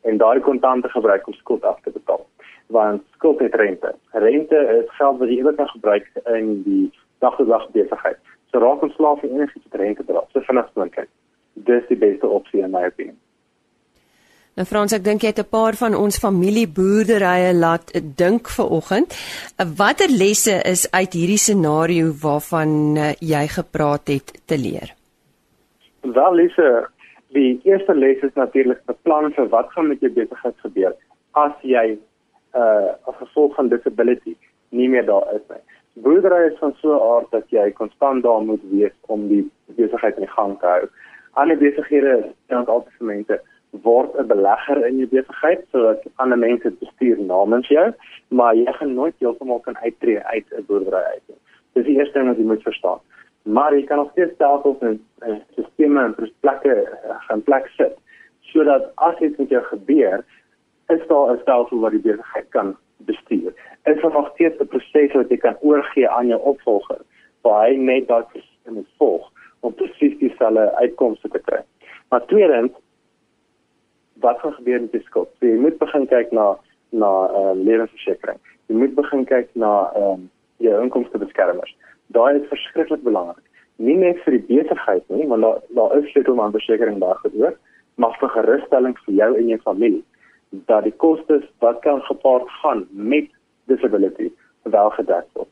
En 0.03 0.19
daai 0.19 0.41
kontante 0.41 0.89
gebruik 0.91 1.27
om 1.27 1.35
skuld 1.39 1.65
af 1.65 1.81
te 1.83 1.91
betaal. 1.91 2.27
Want 2.67 3.03
skuld 3.15 3.39
het 3.41 3.55
rente. 3.55 3.95
Rente 4.11 4.59
is 4.79 4.95
geld 4.99 5.19
wat 5.19 5.29
jy 5.29 5.39
ewig 5.39 5.57
kan 5.57 5.69
gebruik 5.69 6.11
in 6.35 6.63
die 6.67 6.91
dagligdag 7.19 7.71
besigheid. 7.71 8.19
So 8.51 8.59
raak 8.59 8.83
ons 8.83 8.95
slaaf 8.99 9.21
vir 9.23 9.31
enigiets 9.31 9.69
wat 9.71 9.81
rente 9.81 10.05
dra. 10.05 10.25
So 10.33 10.43
vinnig 10.49 10.71
moontlik. 10.75 11.11
Dis 11.55 11.87
die 11.89 11.97
beste 11.97 12.27
opsie 12.27 12.63
in 12.63 12.75
my 12.75 12.85
opinie. 12.91 13.15
Nou 14.53 14.67
Frans, 14.69 14.93
ek 14.93 15.05
dink 15.05 15.23
jy 15.25 15.31
het 15.31 15.39
'n 15.41 15.49
paar 15.49 15.75
van 15.81 15.95
ons 15.97 16.19
familieboerderye 16.21 17.55
laat 17.57 17.89
dink 18.17 18.49
vanoggend. 18.49 19.15
Watter 19.77 20.11
lesse 20.11 20.61
is 20.73 20.91
uit 20.91 21.13
hierdie 21.13 21.41
scenario 21.41 22.13
waarvan 22.25 22.97
uh, 22.97 23.13
jy 23.21 23.47
gepraat 23.49 24.09
het 24.09 24.29
te 24.45 24.59
leer? 24.59 24.93
Wel 26.03 26.35
lesse, 26.35 26.89
die 27.29 27.61
eerste 27.65 27.95
les 27.95 28.21
is 28.23 28.35
natuurlik 28.35 28.85
beplan 28.85 29.33
vir 29.33 29.49
wat 29.49 29.71
gaan 29.73 29.89
met 29.89 30.01
jou 30.01 30.13
besigheid 30.13 30.59
gebeur 30.61 30.95
as 31.33 31.53
jy 31.63 31.97
uh 32.55 32.93
as 33.09 33.17
gevolg 33.17 33.55
van 33.55 33.69
disability 33.69 34.37
nie 34.69 34.89
meer 34.89 35.07
daar 35.07 35.33
is 35.35 35.47
nie. 35.49 35.65
Boerdery 36.05 36.53
is 36.53 36.59
van 36.59 36.75
so 36.81 36.93
'n 36.93 37.17
aard 37.17 37.31
dat 37.31 37.49
jy 37.49 37.71
konstant 37.71 38.23
daar 38.23 38.45
moet 38.45 38.63
wees 38.71 38.93
om 39.01 39.29
die 39.29 39.51
besigheid 39.67 40.19
in 40.19 40.29
gang 40.29 40.59
te 40.61 40.67
hou. 40.67 40.89
Ander 41.33 41.57
besighede, 41.57 42.35
dan 42.47 42.67
alternatiewe 42.67 43.41
word 43.81 44.15
'n 44.19 44.27
belegger 44.27 44.87
in 44.87 44.97
jou 44.99 45.09
besigheid 45.09 45.65
sodat 45.71 46.05
ander 46.17 46.39
mense 46.39 46.71
bestuur 46.71 47.21
namens 47.21 47.69
jou, 47.69 47.93
maar 48.29 48.55
jy 48.55 48.73
gaan 48.73 48.95
nooit 48.95 49.15
heeltemal 49.19 49.61
kan 49.61 49.77
uittreë 49.77 50.23
uit 50.23 50.47
'n 50.51 50.65
boerdery 50.67 51.03
uit 51.15 51.23
nie. 51.29 51.39
Dis 51.73 51.85
die 51.85 51.99
eerste 51.99 52.19
ding 52.19 52.29
wat 52.29 52.37
jy 52.37 52.45
moet 52.45 52.63
verstaan. 52.63 53.01
Maar 53.43 53.75
jy 53.75 53.85
kan 53.85 53.97
nog 53.97 54.11
steeds 54.11 54.35
stelsels 54.35 54.79
en 54.81 55.01
sisteme 55.55 56.05
en 56.05 56.33
plekke 56.41 56.89
gaan 57.27 57.39
eh, 57.39 57.45
plek 57.45 57.67
sit 57.77 57.97
sodat 58.41 58.93
as 58.95 59.19
iets 59.19 59.37
met 59.37 59.49
jou 59.49 59.63
gebeur, 59.63 60.25
is 60.89 61.07
daar 61.09 61.33
'n 61.33 61.41
stelsel 61.41 61.81
wat 61.81 61.91
die 61.91 62.01
besigheid 62.01 62.49
kan 62.49 62.77
bestuur. 62.97 63.53
Is 63.85 64.01
daar 64.01 64.13
nog 64.13 64.31
steeds 64.35 64.61
'n 64.61 64.67
proses 64.67 65.13
wat 65.13 65.29
jy 65.29 65.37
kan 65.37 65.57
oorgee 65.61 66.09
aan 66.09 66.27
jou 66.27 66.41
opvolger 66.41 67.01
waar 67.43 67.69
hy 67.69 67.77
net 67.77 68.07
proses 68.07 68.53
moet 68.69 68.89
volg 68.99 69.31
om 69.61 69.75
presies 69.75 70.19
dieselfde 70.19 70.75
uitkomste 70.75 71.29
te 71.29 71.39
kry. 71.39 71.61
Maar 72.09 72.27
tweedens 72.27 72.73
wat 74.23 74.41
gaan 74.41 74.55
gebeur 74.59 74.81
met 74.81 74.93
die 74.93 75.05
skuld? 75.07 75.31
So, 75.39 75.47
jy 75.47 75.59
moet 75.61 75.79
begin 75.79 76.07
kyk 76.11 76.33
na 76.33 76.53
na 76.93 77.11
ehm 77.33 77.59
uh, 77.59 77.65
lewensversekering. 77.65 78.39
Jy 78.69 78.77
moet 78.77 78.95
begin 78.99 79.25
kyk 79.29 79.49
na 79.55 79.73
ehm 79.95 80.13
um, 80.13 80.29
jou 80.63 80.83
inkomstebeskermers. 80.83 81.75
Daai 82.15 82.39
is 82.39 82.49
verskriklik 82.51 83.03
belangrik. 83.03 83.45
Nie 83.77 83.97
net 83.99 84.21
vir 84.25 84.37
die 84.39 84.47
besigheid 84.51 85.05
nie, 85.09 85.27
maar 85.27 85.41
daar 85.41 85.61
daar 85.79 85.97
is 85.99 86.11
sleutel 86.13 86.43
aan 86.43 86.55
versekerings 86.55 87.01
daar 87.01 87.21
gedoen, 87.25 87.57
maar 87.95 88.17
vir 88.21 88.35
gerusstelling 88.37 88.97
vir 89.07 89.15
jou 89.21 89.31
en 89.39 89.49
jou 89.55 89.61
familie 89.65 90.05
dat 90.69 90.85
die 90.85 90.97
kostes 90.97 91.45
wat 91.65 91.81
kan 91.81 92.01
gepaard 92.09 92.49
gaan 92.61 92.87
met 92.91 93.31
disability 93.65 94.29
wel 94.63 94.91
gedek 94.91 95.27
word. 95.33 95.49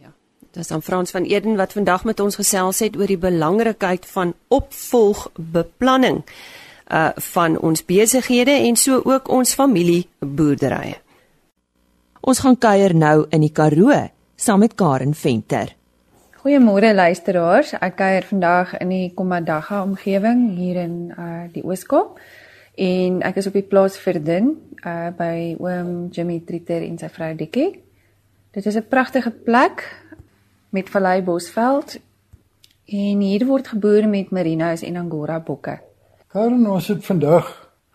Ja. 0.00 0.12
Dis 0.50 0.70
aan 0.70 0.82
Frans 0.82 1.10
van 1.10 1.22
Eden 1.28 1.56
wat 1.56 1.72
vandag 1.72 2.04
met 2.04 2.20
ons 2.20 2.36
gesels 2.36 2.80
het 2.84 2.96
oor 2.96 3.06
die 3.06 3.20
belangrikheid 3.20 4.06
van 4.06 4.34
opvolgbeplanning 4.48 6.22
uh 6.92 7.10
van 7.32 7.58
ons 7.58 7.84
besighede 7.84 8.52
en 8.68 8.76
so 8.76 9.00
ook 9.04 9.28
ons 9.28 9.54
familieboerderye. 9.54 10.98
Ons 12.20 12.38
gaan 12.38 12.58
kuier 12.58 12.94
nou 12.94 13.24
in 13.30 13.40
die 13.40 13.52
Karoo 13.52 13.96
saam 14.36 14.60
met 14.62 14.74
Karen 14.74 15.14
Venter. 15.14 15.72
Goeiemôre 16.42 16.92
luisteraars. 16.94 17.72
Ek 17.78 17.96
kuier 17.96 18.26
vandag 18.26 18.76
in 18.80 18.90
die 18.90 19.12
Komadaga 19.14 19.82
omgewing 19.82 20.48
hier 20.56 20.82
in 20.84 20.96
uh 21.16 21.46
die 21.52 21.64
Ooskaap 21.64 22.18
en 22.76 23.20
ek 23.22 23.38
is 23.42 23.46
op 23.46 23.56
die 23.58 23.66
plaas 23.66 23.98
Verdun 23.98 24.56
uh 24.84 25.10
by 25.16 25.56
oom 25.58 26.10
Jimmy 26.10 26.40
Triter 26.46 26.82
en 26.82 26.98
sy 26.98 27.08
vrou 27.08 27.32
Dikkie. 27.38 27.70
Dit 28.52 28.66
is 28.66 28.76
'n 28.76 28.88
pragtige 28.88 29.30
plek 29.30 29.86
met 30.70 30.90
vallei 30.90 31.22
bosveld 31.22 31.98
en 32.86 33.20
hier 33.20 33.46
word 33.46 33.68
geboer 33.68 34.08
met 34.08 34.30
merinos 34.30 34.82
en 34.82 34.96
angora 34.96 35.40
bokke. 35.40 35.78
Karen, 36.32 36.62
ons 36.64 36.86
het 36.88 37.02
vandag 37.04 37.48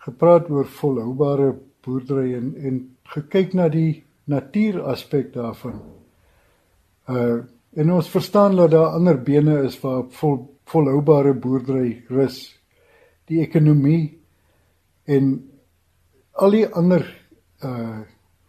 gepraat 0.04 0.46
oor 0.54 0.66
volhoubare 0.70 1.48
boerdery 1.82 2.36
en 2.36 2.52
en 2.68 2.76
gekyk 3.10 3.56
na 3.58 3.66
die 3.72 4.04
natuuraspek 4.30 5.32
daarvan. 5.34 5.80
Uh 7.10 7.40
en 7.78 7.90
ons 7.92 8.08
verstaan 8.10 8.54
dat 8.56 8.70
daar 8.70 8.94
ander 8.96 9.18
bene 9.22 9.58
is 9.66 9.74
waar 9.82 10.06
vol 10.20 10.38
volhoubare 10.70 11.34
boerdery 11.34 12.04
rus. 12.08 12.38
Die 13.26 13.42
ekonomie 13.42 14.20
en 15.04 15.34
al 16.32 16.54
die 16.54 16.66
ander 16.66 17.04
uh 17.66 18.00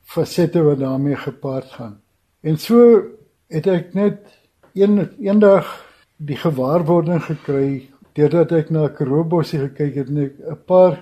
fasette 0.06 0.62
wat 0.69 0.86
daarmee 0.86 1.17
gepaard 1.17 1.71
gaan. 1.73 2.02
En 2.41 2.58
so 2.58 3.02
het 3.49 3.67
ek 3.67 3.93
net 3.97 4.38
een 4.73 5.08
eendag 5.17 5.80
die 6.17 6.38
gewaarwording 6.38 7.25
gekry 7.25 7.89
deurdat 8.19 8.51
ek 8.58 8.71
na 8.75 8.89
Karoobossie 8.91 9.62
gekyk 9.62 9.95
het, 10.01 10.10
net 10.12 10.39
'n 10.39 10.58
paar 10.67 10.97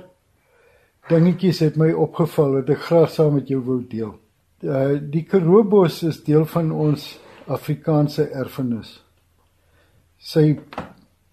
dingetjies 1.10 1.60
het 1.64 1.78
my 1.78 1.92
opgeval 1.92 2.60
wat 2.60 2.70
ek 2.70 2.84
graag 2.90 3.10
saam 3.10 3.34
met 3.34 3.48
jou 3.48 3.62
wou 3.62 3.82
deel. 3.82 4.14
Uh, 4.62 5.00
die 5.02 5.24
Karoobos 5.24 6.04
is 6.04 6.24
deel 6.24 6.46
van 6.46 6.72
ons 6.72 7.20
Afrikaanse 7.48 8.30
erfenis. 8.34 9.02
Sy 10.18 10.60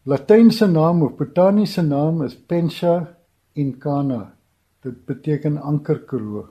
Latynse 0.06 0.66
naam 0.66 1.02
of 1.02 1.16
botaniese 1.16 1.82
naam 1.82 2.22
is 2.22 2.34
Pensia 2.34 3.16
incana. 3.56 4.34
Dit 4.82 5.06
beteken 5.06 5.56
ankerkaroo. 5.58 6.48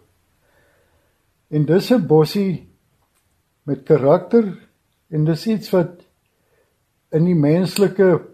En 1.50 1.66
dis 1.66 1.92
'n 1.92 2.08
bossie 2.08 2.68
met 3.64 3.84
karakter 3.84 4.58
en 5.10 5.26
dis 5.26 5.48
iets 5.48 5.70
wat 5.70 6.02
in 7.12 7.26
die 7.26 7.36
menslike 7.36 8.33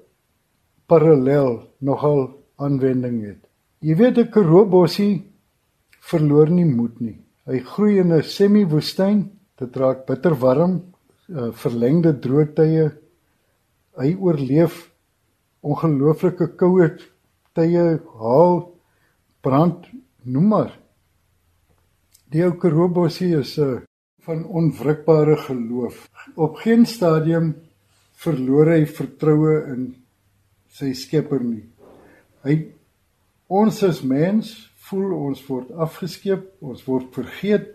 parallel 0.89 1.61
nogal 1.85 2.21
aanwending 2.57 3.21
het. 3.27 3.41
Jy 3.79 3.95
weet 3.95 4.17
'n 4.17 4.31
karoobossie 4.33 5.23
verloor 6.11 6.49
nie 6.49 6.65
moed 6.65 6.99
nie. 6.99 7.17
Hy 7.45 7.59
groei 7.59 7.99
in 7.99 8.11
'n 8.13 8.23
semi-woestyn, 8.23 9.29
dit 9.59 9.75
raak 9.75 10.05
bitter 10.05 10.35
warm, 10.35 10.73
uh, 11.29 11.51
verlengde 11.51 12.19
droogtye. 12.19 12.91
Hy 13.97 14.15
oorleef 14.15 14.91
ongelooflike 15.61 16.55
koue 16.57 16.97
tye, 17.53 17.99
haal, 18.19 18.73
brand, 19.41 19.85
noem 20.23 20.47
maar. 20.47 20.73
Die 22.31 22.43
ou 22.43 22.53
karoobossie 22.53 23.35
is 23.39 23.57
'n 23.57 23.63
uh, 23.63 23.81
van 24.21 24.45
onwrikbare 24.45 25.37
geloof. 25.37 26.09
Op 26.35 26.55
geen 26.55 26.85
stadium 26.85 27.55
verloor 28.13 28.67
hy 28.75 28.85
vertroue 28.85 29.55
in 29.73 29.95
sy 30.73 30.93
skepper 30.93 31.43
nie. 31.43 31.63
Hy 32.45 32.55
ons 33.49 33.81
as 33.83 34.03
mens 34.05 34.53
voel 34.89 35.13
ons 35.13 35.41
word 35.47 35.71
afgeskeep, 35.85 36.45
ons 36.61 36.85
word 36.87 37.09
vergeet. 37.15 37.67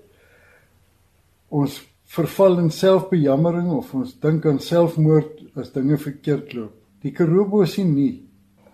Ons 1.54 1.80
verval 2.14 2.58
in 2.62 2.70
selfbejammering 2.74 3.70
of 3.74 3.92
ons 3.96 4.14
dink 4.22 4.46
aan 4.46 4.60
selfmoord 4.62 5.42
as 5.60 5.72
dinge 5.74 5.98
verkeerd 6.00 6.54
loop. 6.56 6.74
Die 7.04 7.12
Karobo 7.12 7.64
sien 7.68 7.92
nie. 7.94 8.24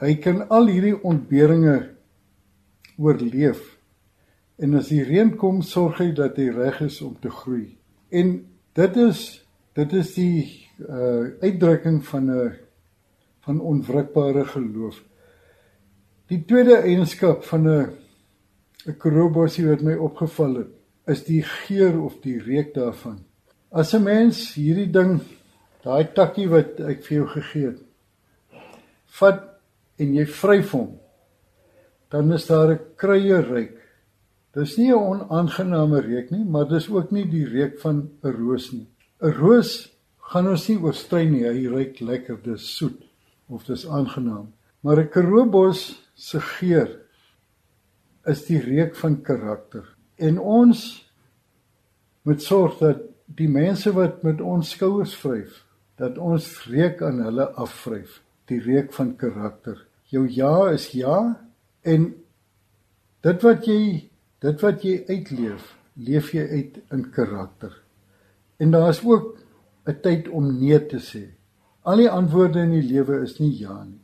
Hy 0.00 0.14
kan 0.22 0.44
al 0.54 0.70
hierdie 0.70 0.96
ontberinge 0.96 1.76
oorleef. 3.00 3.60
En 4.60 4.76
as 4.78 4.90
die 4.92 5.02
reën 5.04 5.34
kom, 5.40 5.60
sorg 5.64 6.00
hy 6.02 6.10
dat 6.16 6.38
hy 6.40 6.50
reg 6.52 6.80
is 6.86 7.00
om 7.04 7.16
te 7.20 7.32
groei. 7.32 7.66
En 8.12 8.38
dit 8.76 8.98
is 9.00 9.22
dit 9.78 9.92
is 9.96 10.14
die 10.16 10.34
uh 10.80 11.30
uitdrukking 11.44 12.00
van 12.04 12.30
'n 12.30 12.52
van 13.50 13.60
onwrikbare 13.60 14.44
geloof. 14.46 15.00
Die 16.30 16.44
tweede 16.46 16.76
eienskap 16.86 17.42
van 17.50 17.66
'n 17.68 17.88
'n 18.86 18.96
krobosie 18.98 19.66
wat 19.68 19.82
my 19.82 19.94
opgeval 19.94 20.54
het, 20.54 20.72
is 21.06 21.24
die 21.24 21.42
geur 21.42 22.00
of 22.02 22.14
die 22.22 22.38
reuk 22.38 22.74
daarvan. 22.74 23.18
As 23.70 23.94
'n 23.94 24.02
mens 24.02 24.54
hierdie 24.54 24.90
ding, 24.90 25.20
daai 25.82 26.04
takkie 26.14 26.48
wat 26.48 26.80
ek 26.80 27.02
vir 27.04 27.16
jou 27.16 27.26
gegee 27.26 27.66
het, 27.66 27.82
vat 29.18 29.42
en 29.98 30.14
jy 30.14 30.26
vryf 30.26 30.70
hom, 30.70 30.98
dan 32.10 32.32
is 32.32 32.46
daar 32.46 32.70
'n 32.72 32.80
kruie 32.96 33.40
reuk. 33.40 33.76
Dis 34.54 34.76
nie 34.76 34.92
'n 34.92 35.02
onaangename 35.12 36.00
reuk 36.00 36.30
nie, 36.30 36.44
maar 36.44 36.68
dis 36.68 36.88
ook 36.88 37.10
nie 37.10 37.26
die 37.26 37.46
reuk 37.46 37.80
van 37.80 38.10
'n 38.22 38.32
roos 38.32 38.72
nie. 38.72 38.86
'n 39.20 39.32
Roos 39.32 39.92
gaan 40.18 40.48
ons 40.48 40.68
nie 40.68 40.78
oorstry 40.78 41.24
nie, 41.24 41.44
hy 41.44 41.66
ruik 41.66 42.00
lekker, 42.00 42.38
dis 42.42 42.76
soet 42.76 43.09
of 43.50 43.64
dis 43.64 43.86
aangenaam. 43.86 44.52
Maar 44.80 45.00
'n 45.00 45.08
karoobos 45.08 46.10
se 46.14 46.40
geur 46.40 47.00
is 48.24 48.44
die 48.46 48.60
reuk 48.60 48.96
van 48.96 49.22
karakter. 49.22 49.96
En 50.16 50.38
ons 50.38 51.10
moet 52.22 52.42
sorg 52.42 52.78
dat 52.78 52.98
die 53.24 53.48
mense 53.48 53.92
wat 53.92 54.22
met 54.22 54.40
ons 54.40 54.70
skouers 54.70 55.14
vryf, 55.16 55.64
dat 55.96 56.18
ons 56.18 56.66
reuk 56.66 57.02
aan 57.02 57.22
hulle 57.24 57.46
afvryf, 57.60 58.22
die 58.50 58.60
reuk 58.60 58.92
van 58.92 59.16
karakter. 59.16 59.86
Jou 60.10 60.26
ja 60.28 60.70
is 60.70 60.90
ja 60.90 61.40
en 61.82 62.14
dit 63.22 63.42
wat 63.42 63.66
jy 63.66 64.10
dit 64.40 64.62
wat 64.64 64.82
jy 64.82 65.04
uitleef, 65.08 65.76
leef 65.94 66.32
jy 66.32 66.46
uit 66.48 66.80
in 66.90 67.10
karakter. 67.10 67.74
En 68.56 68.70
daar 68.70 68.88
is 68.88 69.04
ook 69.04 69.38
'n 69.86 70.00
tyd 70.02 70.28
om 70.28 70.58
nee 70.60 70.86
te 70.86 70.98
sê. 70.98 71.39
Al 71.90 72.04
die 72.04 72.10
antwoorde 72.10 72.62
in 72.62 72.74
die 72.76 72.86
lewe 72.86 73.22
is 73.24 73.38
nie 73.40 73.52
ja 73.58 73.82
nie. 73.84 73.98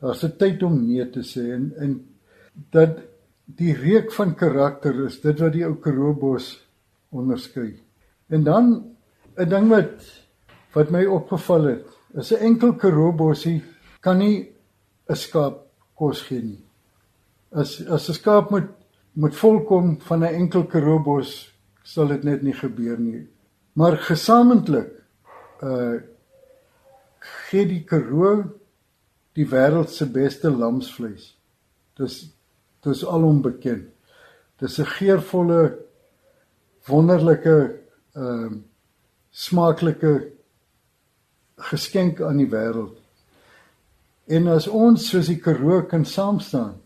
Daar's 0.00 0.24
'n 0.24 0.36
tyd 0.38 0.62
om 0.62 0.86
nee 0.86 1.04
te 1.10 1.20
sê 1.20 1.52
en 1.52 1.72
en 1.76 1.92
dat 2.70 2.98
die 3.44 3.74
reuk 3.74 4.12
van 4.12 4.34
karakter 4.34 5.04
is 5.04 5.20
dit 5.20 5.40
wat 5.40 5.52
die 5.52 5.64
ou 5.66 5.74
Karoobos 5.74 6.46
onderskei. 7.10 7.80
En 8.28 8.44
dan 8.44 8.64
'n 9.36 9.48
ding 9.48 9.68
wat 9.68 10.24
wat 10.74 10.90
my 10.90 11.04
opgeval 11.04 11.64
het, 11.64 11.86
is 12.14 12.32
'n 12.32 12.42
enkel 12.50 12.72
Karoobosie 12.74 13.62
kan 14.00 14.18
nie 14.18 14.48
'n 15.08 15.16
skaap 15.16 15.66
kos 15.94 16.22
gee 16.22 16.42
nie. 16.42 16.64
As 17.52 17.86
as 17.86 18.08
'n 18.08 18.14
skaap 18.14 18.50
moet 18.50 18.70
moet 19.12 19.34
volkom 19.34 20.00
van 20.00 20.24
'n 20.24 20.34
enkel 20.34 20.64
Karoobos 20.64 21.52
sal 21.82 22.08
dit 22.08 22.24
net 22.24 22.42
nie 22.42 22.52
gebeur 22.52 22.98
nie. 22.98 23.28
Maar 23.72 23.96
gesamentlik 23.96 24.90
uh 25.62 26.00
gee 27.24 27.66
die 27.66 27.84
Karoo 27.84 28.44
die 29.34 29.46
wêreld 29.50 29.90
se 29.90 30.06
beste 30.06 30.50
lamsvleis. 30.50 31.32
Dis 31.98 32.30
dis 32.84 33.04
alom 33.04 33.40
bekend. 33.42 33.88
Dis 34.60 34.78
'n 34.78 34.86
geurvolle 34.86 35.78
wonderlike 36.86 37.80
ehm 38.14 38.52
uh, 38.52 38.58
smaaklike 39.30 40.32
geskenk 41.56 42.20
aan 42.20 42.36
die 42.36 42.50
wêreld. 42.50 42.98
En 44.26 44.46
as 44.48 44.66
ons 44.66 45.08
soos 45.08 45.26
die 45.26 45.40
Karoo 45.40 45.82
kan 45.82 46.04
saam 46.04 46.40
staan, 46.40 46.80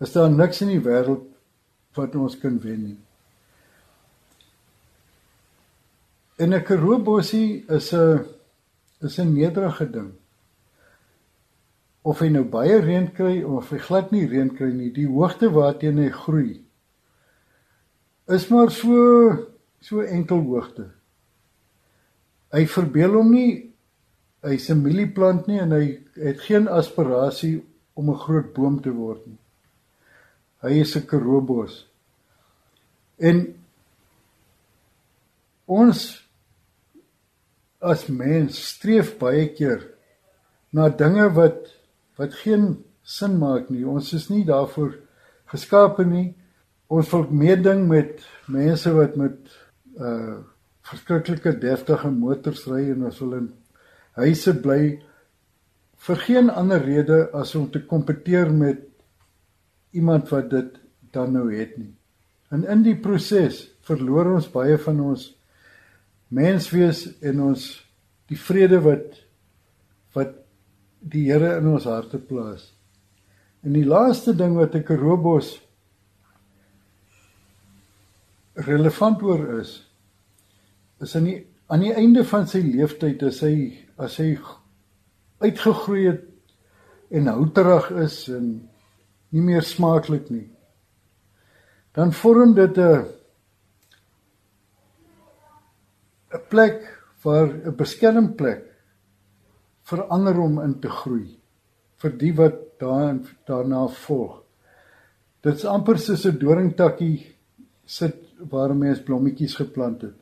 is 0.00 0.12
daar 0.12 0.30
niks 0.30 0.60
in 0.60 0.68
die 0.68 0.82
wêreld 0.82 1.24
wat 1.94 2.14
ons 2.14 2.38
kan 2.38 2.60
wen 2.62 2.82
nie. 2.82 2.98
En 6.38 6.54
'n 6.54 6.64
Karoo 6.64 6.98
bossie 6.98 7.64
is 7.68 7.92
'n 7.92 8.37
is 9.02 9.18
'n 9.18 9.34
nederige 9.34 9.90
ding 9.90 10.12
of 12.02 12.18
hy 12.20 12.28
nou 12.28 12.44
baie 12.44 12.80
reën 12.80 13.12
kry 13.12 13.42
of 13.42 13.70
hy 13.70 13.78
glad 13.78 14.12
nie 14.12 14.26
reën 14.26 14.50
kry 14.56 14.72
nie, 14.72 14.90
die 14.90 15.06
hoogte 15.06 15.50
waarteen 15.50 15.98
hy 15.98 16.08
groei 16.10 16.68
is 18.28 18.48
maar 18.48 18.70
so 18.70 19.46
so 19.80 20.00
enkel 20.00 20.42
hoogte. 20.44 20.90
Hy 22.52 22.64
verbeel 22.66 23.14
hom 23.16 23.32
nie 23.32 23.52
hy's 24.44 24.68
'n 24.70 24.82
mielieplant 24.82 25.46
nie 25.48 25.60
en 25.60 25.72
hy 25.72 25.84
het 26.14 26.40
geen 26.40 26.68
aspirasie 26.68 27.64
om 27.94 28.10
'n 28.10 28.18
groot 28.18 28.52
boom 28.54 28.80
te 28.82 28.90
word 28.90 29.26
nie. 29.26 29.38
Hy 30.62 30.80
is 30.80 30.96
'n 30.96 31.06
karoobos. 31.06 31.86
En 33.18 33.54
ons 35.66 36.27
as 37.80 38.08
mens 38.10 38.58
streef 38.74 39.14
baie 39.20 39.46
keer 39.54 39.84
na 40.74 40.88
dinge 40.88 41.28
wat 41.36 41.70
wat 42.18 42.34
geen 42.42 42.84
sin 43.06 43.38
maak 43.38 43.70
nie. 43.70 43.84
Ons 43.86 44.12
is 44.12 44.26
nie 44.28 44.44
daarvoor 44.44 44.96
geskape 45.48 46.04
nie. 46.04 46.34
Ons 46.90 47.10
wil 47.12 47.28
meeding 47.30 47.86
met 47.88 48.24
mense 48.50 48.92
wat 48.96 49.16
met 49.16 49.58
uh 49.98 50.38
verskriklike 50.88 51.52
deftige 51.60 52.08
motors 52.08 52.62
ry 52.64 52.86
en 52.94 53.02
ons 53.04 53.18
wil 53.20 53.34
in 53.36 53.48
huise 54.16 54.54
bly 54.64 54.82
vir 56.06 56.20
geen 56.22 56.48
ander 56.48 56.80
rede 56.80 57.18
as 57.36 57.52
om 57.58 57.66
te 57.68 57.82
kompeteer 57.90 58.48
met 58.48 58.86
iemand 59.92 60.30
wat 60.32 60.48
dit 60.48 60.78
dan 61.12 61.34
nou 61.36 61.50
het 61.52 61.76
nie. 61.76 61.92
En 62.48 62.64
in 62.64 62.86
die 62.86 62.96
proses 62.96 63.66
verloor 63.84 64.32
ons 64.38 64.48
baie 64.48 64.78
van 64.80 65.02
ons 65.10 65.26
menswees 66.28 67.04
en 67.24 67.40
ons 67.40 67.68
die 68.28 68.38
vrede 68.38 68.80
wat 68.84 69.16
wat 70.16 70.34
die 70.98 71.28
Here 71.28 71.58
in 71.60 71.68
ons 71.70 71.84
harte 71.86 72.18
plaas. 72.18 72.72
En 73.62 73.76
die 73.76 73.86
laaste 73.86 74.32
ding 74.34 74.56
wat 74.58 74.74
ek 74.74 74.90
Robos 74.98 75.52
relevant 78.66 79.22
oor 79.22 79.44
is 79.60 79.76
is 81.04 81.14
aan 81.14 81.28
die 81.28 81.38
aan 81.68 81.84
die 81.84 81.92
einde 81.94 82.24
van 82.26 82.48
sy 82.48 82.62
lewenstyd 82.64 83.22
as 83.28 83.42
hy 83.44 83.54
as 84.00 84.16
hy 84.18 84.32
uitgegroei 85.44 86.06
het 86.08 86.24
en 87.14 87.28
houterig 87.30 87.90
is 88.02 88.16
en 88.32 88.48
nie 89.34 89.44
meer 89.44 89.62
smaaklik 89.62 90.30
nie 90.32 90.48
dan 91.94 92.12
vorm 92.12 92.54
dit 92.56 92.78
'n 92.78 93.06
'n 96.34 96.42
plek 96.50 96.82
vir 97.24 97.44
'n 97.66 97.76
beskermplek 97.76 98.64
verander 99.88 100.34
hom 100.34 100.58
in 100.60 100.80
te 100.80 100.88
groei 100.88 101.38
vir 102.02 102.12
die 102.22 102.32
wat 102.32 102.58
daarin 102.80 103.24
daarna 103.46 103.86
volg. 104.06 104.42
Dit's 105.42 105.64
amper 105.64 105.98
soos 105.98 106.26
'n 106.26 106.38
doringtakkie 106.38 107.26
sit 107.86 108.16
waar 108.50 108.74
mense 108.74 109.02
blommetjies 109.02 109.54
geplant 109.56 110.02
het. 110.02 110.16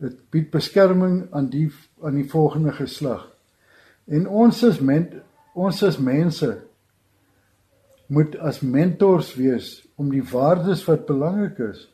Dit 0.00 0.30
bied 0.30 0.50
beskerming 0.50 1.28
aan 1.32 1.50
die 1.50 1.70
aan 2.02 2.14
die 2.14 2.28
volgende 2.28 2.72
geslag. 2.72 3.30
En 4.06 4.26
ons 4.26 4.64
as 4.64 4.80
men, 4.80 5.22
ons 5.54 5.82
as 5.82 5.98
mense 5.98 6.62
moet 8.06 8.36
as 8.36 8.60
mentors 8.60 9.34
wees 9.34 9.86
om 9.96 10.10
die 10.10 10.24
waardes 10.32 10.84
wat 10.88 11.06
belangrik 11.06 11.58
is 11.58 11.88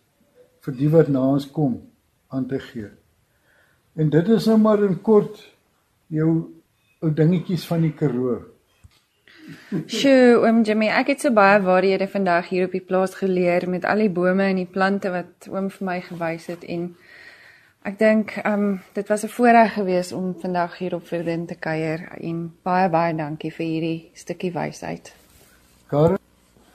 vir 0.65 0.75
die 0.75 0.89
wat 0.89 1.09
na 1.09 1.21
ons 1.21 1.47
kom 1.51 1.81
aan 2.29 2.47
te 2.47 2.59
gee. 2.59 2.91
En 4.01 4.09
dit 4.09 4.29
is 4.29 4.47
nou 4.49 4.57
maar 4.59 4.81
in 4.83 4.97
kort 5.05 5.43
jou 6.09 6.31
ou 7.05 7.11
dingetjies 7.13 7.67
van 7.69 7.83
die 7.85 7.93
Karoo. 7.97 8.39
Sjoe, 9.91 10.39
oom 10.41 10.61
Jimmy, 10.65 10.87
ek 10.89 11.11
het 11.13 11.25
so 11.25 11.33
baie 11.37 11.59
waarhede 11.65 12.07
vandag 12.09 12.49
hier 12.49 12.69
op 12.69 12.77
die 12.77 12.85
plaas 12.85 13.17
geleer 13.19 13.67
met 13.69 13.85
al 13.89 14.01
die 14.05 14.13
bome 14.13 14.47
en 14.49 14.61
die 14.61 14.69
plante 14.69 15.13
wat 15.13 15.49
oom 15.53 15.69
vir 15.75 15.87
my 15.89 15.97
gewys 16.07 16.47
het 16.49 16.65
en 16.77 16.87
ek 17.89 17.99
dink 18.01 18.33
ehm 18.41 18.65
um, 18.69 18.71
dit 18.97 19.13
was 19.13 19.25
'n 19.25 19.35
voorreg 19.35 19.75
geweest 19.75 20.13
om 20.17 20.33
vandag 20.45 20.79
hier 20.79 20.95
op 20.95 21.05
Verdun 21.07 21.45
te 21.47 21.59
kuier 21.67 22.07
en 22.21 22.39
baie 22.63 22.89
baie 22.89 23.17
dankie 23.17 23.51
vir 23.53 23.67
hierdie 23.67 24.11
stukkie 24.15 24.53
wysheid. 24.53 25.13
Karen, 25.89 26.19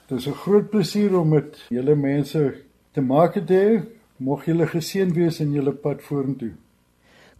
dit 0.08 0.18
is 0.18 0.28
'n 0.28 0.42
groot 0.44 0.70
plesier 0.70 1.18
om 1.18 1.28
met 1.28 1.58
julle 1.70 1.94
mense 1.94 2.54
te 2.92 3.00
maak 3.00 3.34
te 3.34 3.54
hê. 3.54 3.82
Mag 4.16 4.44
julle 4.44 4.66
geseën 4.66 5.12
wees 5.12 5.40
in 5.40 5.52
julle 5.52 5.72
pad 5.72 6.02
vorentoe 6.02 6.54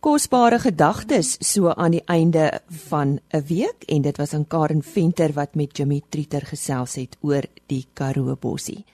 kosbare 0.06 0.60
gedagtes 0.62 1.32
so 1.42 1.72
aan 1.74 1.96
die 1.96 2.04
einde 2.06 2.60
van 2.88 3.18
'n 3.34 3.42
week 3.48 3.82
en 3.86 4.02
dit 4.02 4.16
was 4.16 4.34
aan 4.34 4.46
Karen 4.46 4.82
Venter 4.82 5.32
wat 5.32 5.54
met 5.54 5.76
Jimmy 5.76 6.02
Trieter 6.08 6.46
gesels 6.46 6.94
het 6.94 7.16
oor 7.20 7.42
die 7.66 7.86
Karoo 7.92 8.36
bossie. 8.36 8.84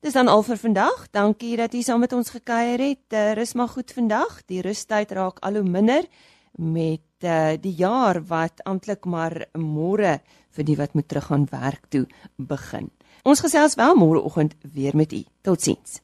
Dis 0.00 0.12
dan 0.12 0.28
al 0.28 0.42
vir 0.42 0.56
vandag. 0.56 1.10
Dankie 1.10 1.56
dat 1.56 1.72
jy 1.72 1.82
saam 1.82 2.00
met 2.00 2.12
ons 2.12 2.30
gekuier 2.30 2.78
het. 2.78 3.12
Uh, 3.12 3.32
rus 3.32 3.52
maar 3.52 3.68
goed 3.68 3.92
vandag. 3.92 4.44
Die 4.46 4.60
rustyd 4.60 5.10
raak 5.10 5.38
al 5.40 5.54
hoe 5.54 5.68
minder 5.68 6.04
met 6.56 7.00
uh, 7.20 7.52
die 7.60 7.74
jaar 7.76 8.24
wat 8.24 8.64
amptelik 8.64 9.04
maar 9.04 9.46
môre 9.52 10.20
vir 10.50 10.64
die 10.64 10.76
wat 10.76 10.94
moet 10.94 11.08
teruggaan 11.08 11.46
werk 11.50 11.86
toe 11.88 12.06
begin. 12.36 12.90
Ons 13.22 13.40
gesels 13.40 13.74
wel 13.74 13.94
môreoggend 13.96 14.54
weer 14.72 14.96
met 14.96 15.12
u. 15.12 15.24
Totsiens. 15.42 16.03